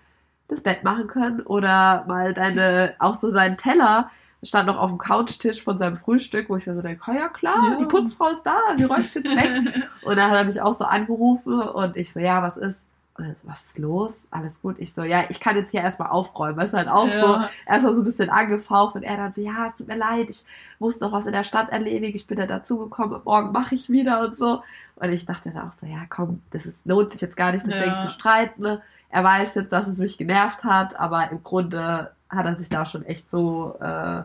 [0.52, 4.12] das Bett machen können oder mal deine, auch so seinen Teller
[4.44, 7.28] stand noch auf dem Couchtisch von seinem Frühstück, wo ich mir so denke, oh ja
[7.30, 7.78] klar, Ja.
[7.78, 9.62] die Putzfrau ist da, sie räumt jetzt weg.
[10.02, 12.86] Und dann hat er mich auch so angerufen und ich so, ja, was ist?
[13.18, 14.28] Und er so, was ist los?
[14.32, 14.78] Alles gut.
[14.80, 16.58] Ich so, ja, ich kann jetzt hier erstmal aufräumen.
[16.58, 17.50] Das ist halt auch so, Ja.
[17.68, 20.44] erstmal so ein bisschen angefaucht und er dann so, ja, es tut mir leid, ich
[20.80, 24.22] muss noch was in der Stadt erledigen, ich bin da dazugekommen, morgen mache ich wieder
[24.22, 24.64] und so.
[24.96, 27.68] Und ich dachte dann auch so, ja, komm, das ist, lohnt sich jetzt gar nicht,
[27.68, 28.00] deswegen Ja.
[28.00, 28.62] zu streiten.
[28.64, 28.82] Ne?
[29.12, 32.86] Er weiß jetzt, dass es mich genervt hat, aber im Grunde hat er sich da
[32.86, 34.22] schon echt so, äh,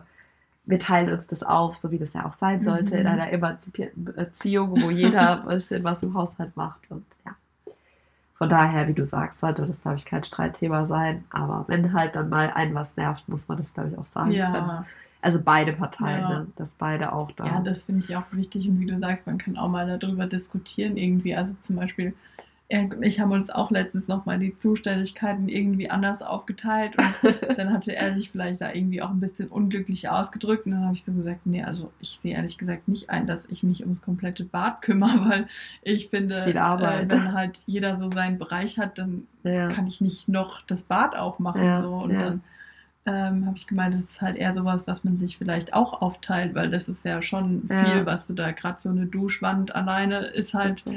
[0.65, 3.01] wir teilen uns das auf, so wie das ja auch sein sollte, Mhm.
[3.01, 6.89] in einer emanzipierten Beziehung, wo jeder ein bisschen was im Haushalt macht.
[6.89, 7.33] Und ja.
[8.37, 11.23] Von daher, wie du sagst, sollte das, glaube ich, kein Streitthema sein.
[11.31, 14.29] Aber wenn halt dann mal einen was nervt, muss man das, glaube ich, auch sagen
[14.31, 14.39] können.
[14.53, 14.85] ja.
[15.21, 16.29] Also beide Parteien, Ja.
[16.39, 16.47] ne?
[16.55, 17.45] dass beide auch da.
[17.45, 20.27] Ja, das finde ich auch wichtig und wie du sagst, man kann auch mal darüber
[20.27, 21.35] diskutieren irgendwie.
[21.35, 22.13] Also zum Beispiel,
[22.69, 27.13] er und ich haben uns auch letztens nochmal die Zuständigkeiten irgendwie anders aufgeteilt und
[27.57, 30.95] dann hatte er sich vielleicht da irgendwie auch ein bisschen unglücklich ausgedrückt und dann habe
[30.95, 34.01] ich so gesagt, nee, also ich sehe ehrlich gesagt nicht ein, dass ich mich ums
[34.01, 35.47] komplette Bad kümmere, weil
[35.81, 36.35] ich finde.
[36.35, 39.69] Äh, wenn halt jeder so seinen Bereich hat, dann ja.
[39.69, 41.63] kann ich nicht noch das Bad aufmachen.
[41.63, 41.93] Ja, so.
[41.93, 42.19] Und ja.
[42.19, 42.43] dann
[43.05, 46.53] ähm, habe ich gemeint, das ist halt eher sowas, was man sich vielleicht auch aufteilt,
[46.53, 50.53] weil das ist ja schon viel, was du da gerade so eine Duschwand alleine ist
[50.53, 50.95] halt Ist so.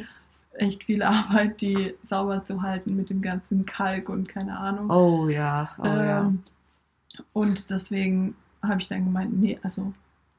[0.60, 4.90] Echt viel Arbeit, die sauber zu halten mit dem ganzen Kalk und keine Ahnung.
[4.90, 6.20] Oh ja, oh ja.
[6.22, 6.44] ähm,
[7.32, 9.94] Und deswegen habe ich dann gemeint, nee, also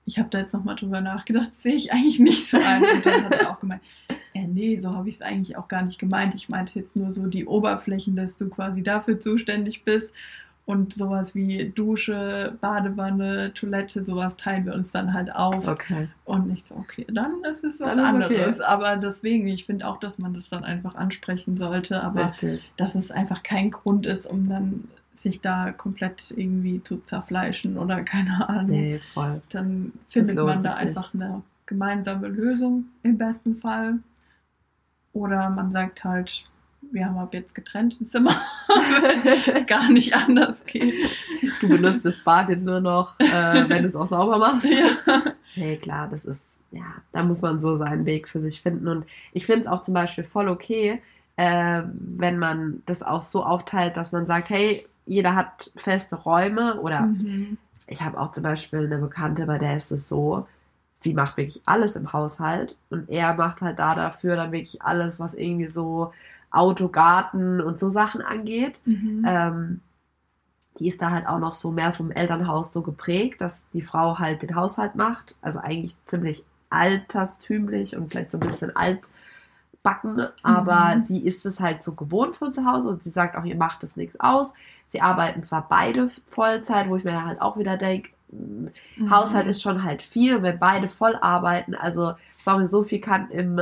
[0.05, 2.87] ich habe da jetzt nochmal drüber nachgedacht, sehe ich eigentlich nicht so ein.
[2.89, 3.81] Und dann hat er auch gemeint,
[4.33, 6.35] ja, nee, so habe ich es eigentlich auch gar nicht gemeint.
[6.35, 10.11] Ich meinte jetzt nur so die Oberflächen, dass du quasi dafür zuständig bist.
[10.65, 15.67] Und sowas wie Dusche, Badewanne, Toilette, sowas teilen wir uns dann halt auf.
[15.67, 16.07] Okay.
[16.23, 18.43] Und nicht so, okay, dann ist es was Dann ist okay.
[18.43, 18.61] anderes.
[18.61, 22.01] Aber deswegen, ich finde auch, dass man das dann einfach ansprechen sollte.
[22.01, 22.71] Aber Richtig.
[22.77, 28.01] dass es einfach kein Grund ist, um dann sich da komplett irgendwie zu zerfleischen oder
[28.03, 28.69] keine Ahnung.
[28.69, 29.41] Nee, voll.
[29.49, 30.97] Dann findet man da sich nicht.
[30.97, 33.95] einfach eine gemeinsame Lösung im besten Fall.
[35.13, 36.45] Oder man sagt halt,
[36.91, 38.35] wir haben ab jetzt getrennt ein Zimmer,
[39.67, 40.93] gar nicht anders geht.
[41.59, 44.65] Du benutzt das Bad jetzt nur noch, äh, wenn du es auch sauber machst.
[44.65, 45.21] Ja.
[45.55, 48.87] Nee, klar, das ist, ja, da muss man so seinen Weg für sich finden.
[48.87, 51.01] Und ich finde es auch zum Beispiel voll okay,
[51.37, 56.79] äh, wenn man das auch so aufteilt, dass man sagt, hey, jeder hat feste Räume
[56.81, 57.57] oder Mhm.
[57.87, 60.47] ich habe auch zum Beispiel eine Bekannte, bei der ist es so,
[60.93, 65.19] sie macht wirklich alles im Haushalt und er macht halt da dafür dann wirklich alles,
[65.19, 66.13] was irgendwie so
[66.51, 68.81] Auto, Garten und so Sachen angeht.
[68.85, 69.23] Mhm.
[69.25, 69.81] Ähm,
[70.79, 74.19] die ist da halt auch noch so mehr vom Elternhaus so geprägt, dass die Frau
[74.19, 75.35] halt den Haushalt macht.
[75.41, 78.73] Also eigentlich ziemlich alterstümlich und vielleicht so ein bisschen
[79.83, 80.99] altbacken, aber Mhm.
[80.99, 83.83] sie ist es halt so gewohnt von zu Hause und sie sagt auch, ihr macht
[83.83, 84.53] es nichts aus.
[84.87, 88.71] Sie arbeiten zwar beide Vollzeit, wo ich mir dann halt auch wieder denke, Mhm.
[89.09, 93.59] Haushalt ist schon halt viel wenn beide voll arbeiten, also sorry, so viel kann im,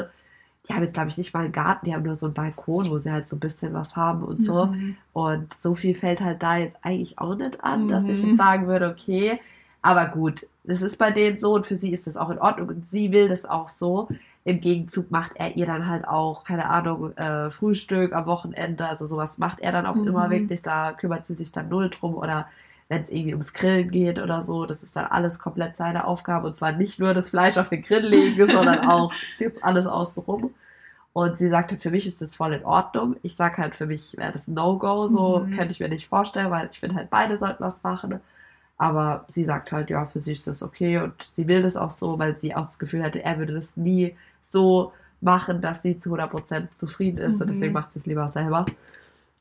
[0.69, 2.89] die haben jetzt glaube ich nicht mal einen Garten, die haben nur so einen Balkon,
[2.91, 4.69] wo sie halt so ein bisschen was haben und so.
[4.71, 4.97] Mhm.
[5.13, 8.23] Und so viel fällt halt da jetzt eigentlich auch nicht an, dass ich Mhm.
[8.23, 9.39] jetzt sagen würde, okay,
[9.81, 12.69] aber gut, das ist bei denen so und für sie ist das auch in Ordnung
[12.69, 14.09] und sie will das auch so.
[14.43, 19.05] Im Gegenzug macht er ihr dann halt auch, keine Ahnung, äh, Frühstück am Wochenende, also
[19.05, 20.07] sowas macht er dann auch Mhm.
[20.07, 22.47] immer wirklich, da kümmert sie sich dann null drum oder
[22.89, 26.47] wenn es irgendwie ums Grillen geht oder so, das ist dann alles komplett seine Aufgabe
[26.47, 30.53] und zwar nicht nur das Fleisch auf den Grill legen, sondern auch das alles außenrum.
[31.13, 33.15] Und sie sagt halt, für mich ist das voll in Ordnung.
[33.23, 35.51] Ich sag halt, für mich wäre das No-Go, so Mhm.
[35.51, 38.19] könnte ich mir nicht vorstellen, weil ich finde halt, beide sollten was machen.
[38.77, 41.91] Aber sie sagt halt, ja, für sie ist das okay und sie will das auch
[41.91, 45.99] so, weil sie auch das Gefühl hatte, er würde das nie so machen, dass sie
[45.99, 47.51] zu 100% zufrieden ist und Mhm.
[47.51, 48.65] deswegen macht sie es lieber selber.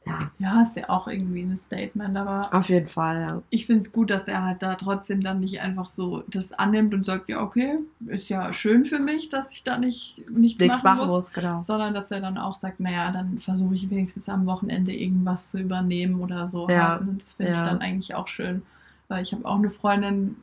[0.09, 3.43] Ja, Ja, ist ja auch irgendwie ein Statement, aber auf jeden Fall, ja.
[3.51, 6.95] ich finde es gut, dass er halt da trotzdem dann nicht einfach so das annimmt
[6.95, 10.83] und sagt, ja, okay, ist ja schön für mich, dass ich da nicht nichts, Nichts
[10.83, 11.63] machen, machen muss, muss, genau.
[11.63, 15.59] sondern dass er dann auch sagt, naja, dann versuche ich wenigstens am Wochenende irgendwas zu
[15.59, 16.69] übernehmen oder so.
[16.69, 16.97] Ja.
[16.97, 17.59] Und das finde ja.
[17.59, 18.63] ich dann eigentlich auch schön,
[19.09, 20.37] weil ich habe auch eine Freundin,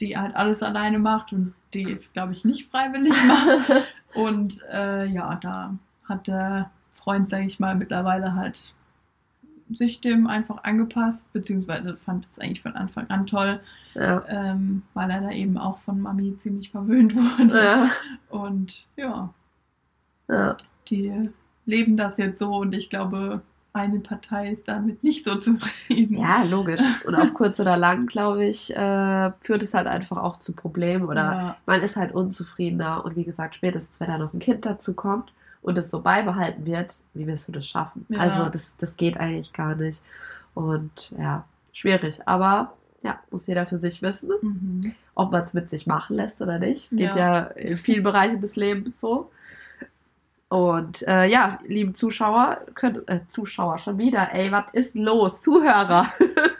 [0.00, 3.84] die halt alles alleine macht und die es, glaube ich, nicht freiwillig macht.
[4.14, 8.74] Und äh, ja, da hat der Freund, sage ich mal, mittlerweile halt
[9.72, 13.60] sich dem einfach angepasst, beziehungsweise fand es eigentlich von Anfang an toll,
[13.94, 14.22] ja.
[14.28, 17.58] ähm, weil er da eben auch von Mami ziemlich verwöhnt wurde.
[17.64, 17.90] Ja.
[18.28, 19.32] Und ja,
[20.28, 20.56] Ja.
[20.88, 21.30] die
[21.64, 23.42] leben das jetzt so und ich glaube,
[23.72, 26.16] eine Partei ist damit nicht so zufrieden.
[26.16, 26.80] ja, logisch.
[27.06, 31.04] Und auf kurz oder lang, glaube ich, äh, führt es halt einfach auch zu Problemen
[31.04, 33.04] oder ja, man ist halt unzufriedener.
[33.04, 35.32] Und wie gesagt, spätestens, wenn da noch ein Kind dazu kommt
[35.66, 38.06] und es so beibehalten wird, wie wirst du das schaffen?
[38.08, 38.20] Ja.
[38.20, 40.00] Also, das, das geht eigentlich gar nicht.
[40.54, 42.20] Und ja, schwierig.
[42.24, 44.94] Aber ja, muss jeder für sich wissen, mhm.
[45.16, 46.84] ob man es mit sich machen lässt oder nicht.
[46.84, 47.16] Es geht Ja.
[47.16, 49.32] ja in vielen Bereichen des Lebens so.
[50.48, 55.42] Und äh, ja, lieben Zuschauer, könnt, äh, Zuschauer schon wieder, ey, was ist los?
[55.42, 56.06] Zuhörer.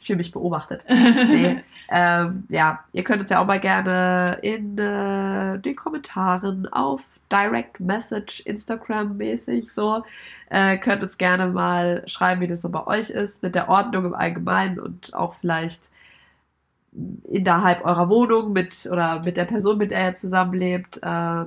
[0.00, 0.84] ich fühle mich beobachtet.
[0.88, 1.62] Nee.
[1.90, 7.80] ähm, ja, ihr könnt uns ja auch mal gerne in äh, den Kommentaren auf Direct
[7.80, 10.04] Message, Instagram mäßig so,
[10.50, 14.04] äh, könnt uns gerne mal schreiben, wie das so bei euch ist, mit der Ordnung
[14.06, 15.90] im Allgemeinen und auch vielleicht
[17.24, 21.00] innerhalb eurer Wohnung mit oder mit der Person, mit der ihr zusammenlebt.
[21.02, 21.44] Äh,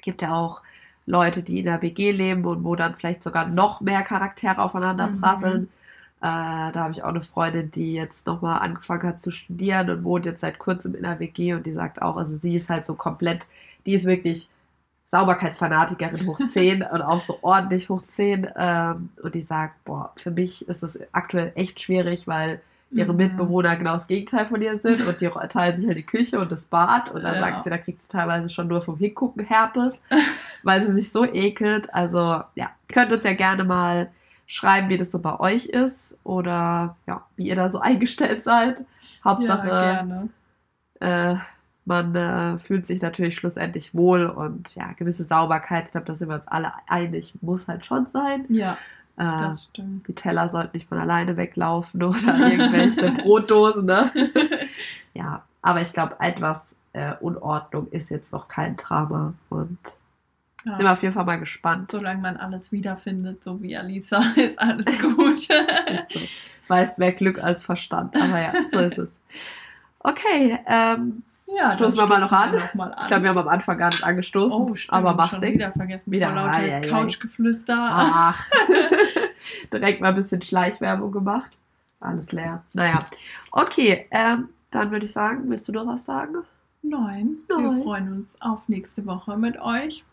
[0.00, 0.62] gibt ja auch
[1.06, 5.08] Leute, die in der WG leben und wo dann vielleicht sogar noch mehr Charaktere aufeinander
[5.08, 5.20] Mhm.
[5.20, 5.64] prasseln.
[5.64, 5.77] Äh,
[6.26, 10.26] da habe ich auch eine Freundin, die jetzt nochmal angefangen hat zu studieren und wohnt
[10.26, 12.94] jetzt seit kurzem in der WG und die sagt auch, also sie ist halt so
[12.94, 13.46] komplett,
[13.86, 14.48] die ist wirklich
[15.06, 20.30] Sauberkeitsfanatikerin hoch 10 und auch so ordentlich hoch 10 ähm, und die sagt, boah, für
[20.30, 22.60] mich ist es aktuell echt schwierig, weil
[22.94, 23.16] ihre Mhm.
[23.16, 26.52] Mitbewohner genau das Gegenteil von ihr sind und die teilen sich halt die Küche und
[26.52, 27.40] das Bad und dann Ja.
[27.40, 30.02] sagt sie, da kriegt sie teilweise schon nur vom Hingucken Herpes,
[30.62, 31.92] weil sie sich so ekelt.
[31.94, 34.10] Also ja, könnt uns ja gerne mal
[34.48, 38.84] schreiben, wie das so bei euch ist oder ja, wie ihr da so eingestellt seid.
[39.24, 39.68] Hauptsache,
[41.00, 41.36] ja, äh,
[41.86, 46.28] man äh, fühlt sich natürlich schlussendlich wohl und ja, gewisse Sauberkeit, ich glaube, da sind
[46.28, 48.46] wir uns alle einig, muss halt schon sein.
[48.48, 48.78] Ja,
[49.16, 50.08] Äh, das stimmt.
[50.08, 54.12] die Teller sollten nicht von alleine weglaufen oder irgendwelche Brotdosen, ne?
[55.14, 59.78] Ja, aber ich glaube, etwas äh, Unordnung ist jetzt noch kein Drama und
[60.64, 60.74] Ja.
[60.74, 61.90] sind wir auf jeden Fall mal gespannt.
[61.90, 65.18] Solange man alles wiederfindet, so wie Alisa, ist alles gut.
[65.26, 66.20] Nicht so.
[66.66, 69.18] Weiß mehr Glück als Verstand, aber ja, so ist es.
[70.00, 72.54] Okay, ähm, ja, Stoßen wir mal noch an?
[72.54, 72.98] noch mal an.
[73.00, 75.54] ich glaube, wir haben am Anfang gar nicht angestoßen, oh, stimmt, aber macht nichts.
[75.54, 76.80] Wieder vergessen, Wieder, vor ai, ai.
[76.86, 77.88] Couchgeflüster.
[77.90, 78.46] Ach,
[79.72, 81.50] direkt mal ein bisschen Schleichwerbung gemacht.
[82.00, 82.62] Alles leer.
[82.74, 83.04] Naja,
[83.52, 86.34] okay, ähm, dann würde ich sagen, willst du noch was sagen?
[86.82, 87.76] Nein, Nein.
[87.76, 90.04] wir freuen uns auf nächste Woche mit euch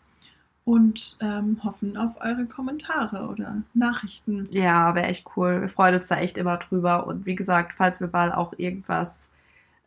[0.66, 4.48] und ähm, hoffen auf eure Kommentare oder Nachrichten.
[4.50, 5.60] Ja, wäre echt cool.
[5.60, 7.06] Wir freuen uns da echt immer drüber.
[7.06, 9.30] Und wie gesagt, falls wir mal auch irgendwas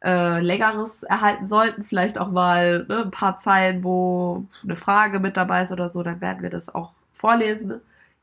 [0.05, 5.35] äh, Längeres erhalten sollten, vielleicht auch mal ne, ein paar Zeilen, wo eine Frage mit
[5.35, 7.73] dabei ist oder so, dann werden wir das auch vorlesen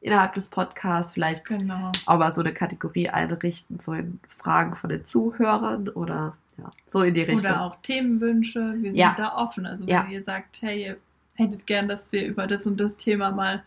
[0.00, 1.12] innerhalb des Podcasts.
[1.12, 1.92] Vielleicht Genau.
[2.06, 7.02] auch mal so eine Kategorie einrichten, so in Fragen von den Zuhörern oder ja, so
[7.02, 7.50] in die Richtung.
[7.50, 8.76] Oder auch Themenwünsche.
[8.78, 9.14] Wir sind Ja.
[9.14, 9.66] da offen.
[9.66, 10.06] Also wenn Ja.
[10.08, 10.96] ihr sagt, hey, ihr
[11.36, 13.62] hättet gern, dass wir über das und das Thema mal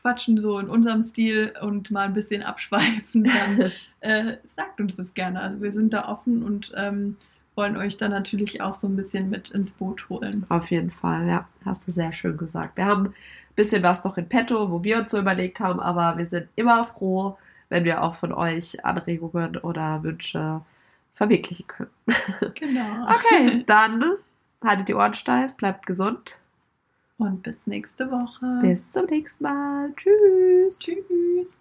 [0.00, 5.14] quatschen, so in unserem Stil und mal ein bisschen abschweifen, dann äh, sagt uns das
[5.14, 5.40] gerne.
[5.40, 7.16] Also wir sind da offen und ähm,
[7.54, 10.44] wollen euch dann natürlich auch so ein bisschen mit ins Boot holen.
[10.50, 12.76] Auf jeden Fall, ja, hast du sehr schön gesagt.
[12.76, 13.14] Wir haben ein
[13.56, 16.84] bisschen was noch in petto, wo wir uns so überlegt haben, aber wir sind immer
[16.84, 17.38] froh,
[17.70, 20.60] wenn wir auch von euch Anregungen oder Wünsche
[21.14, 21.90] verwirklichen können.
[22.54, 23.08] Genau.
[23.08, 24.04] Okay, dann
[24.62, 26.40] haltet die Ohren steif, bleibt gesund.
[27.18, 28.58] Und bis nächste Woche.
[28.62, 29.92] Bis zum nächsten Mal.
[29.94, 30.78] Tschüss.
[30.78, 31.56] Tschüss.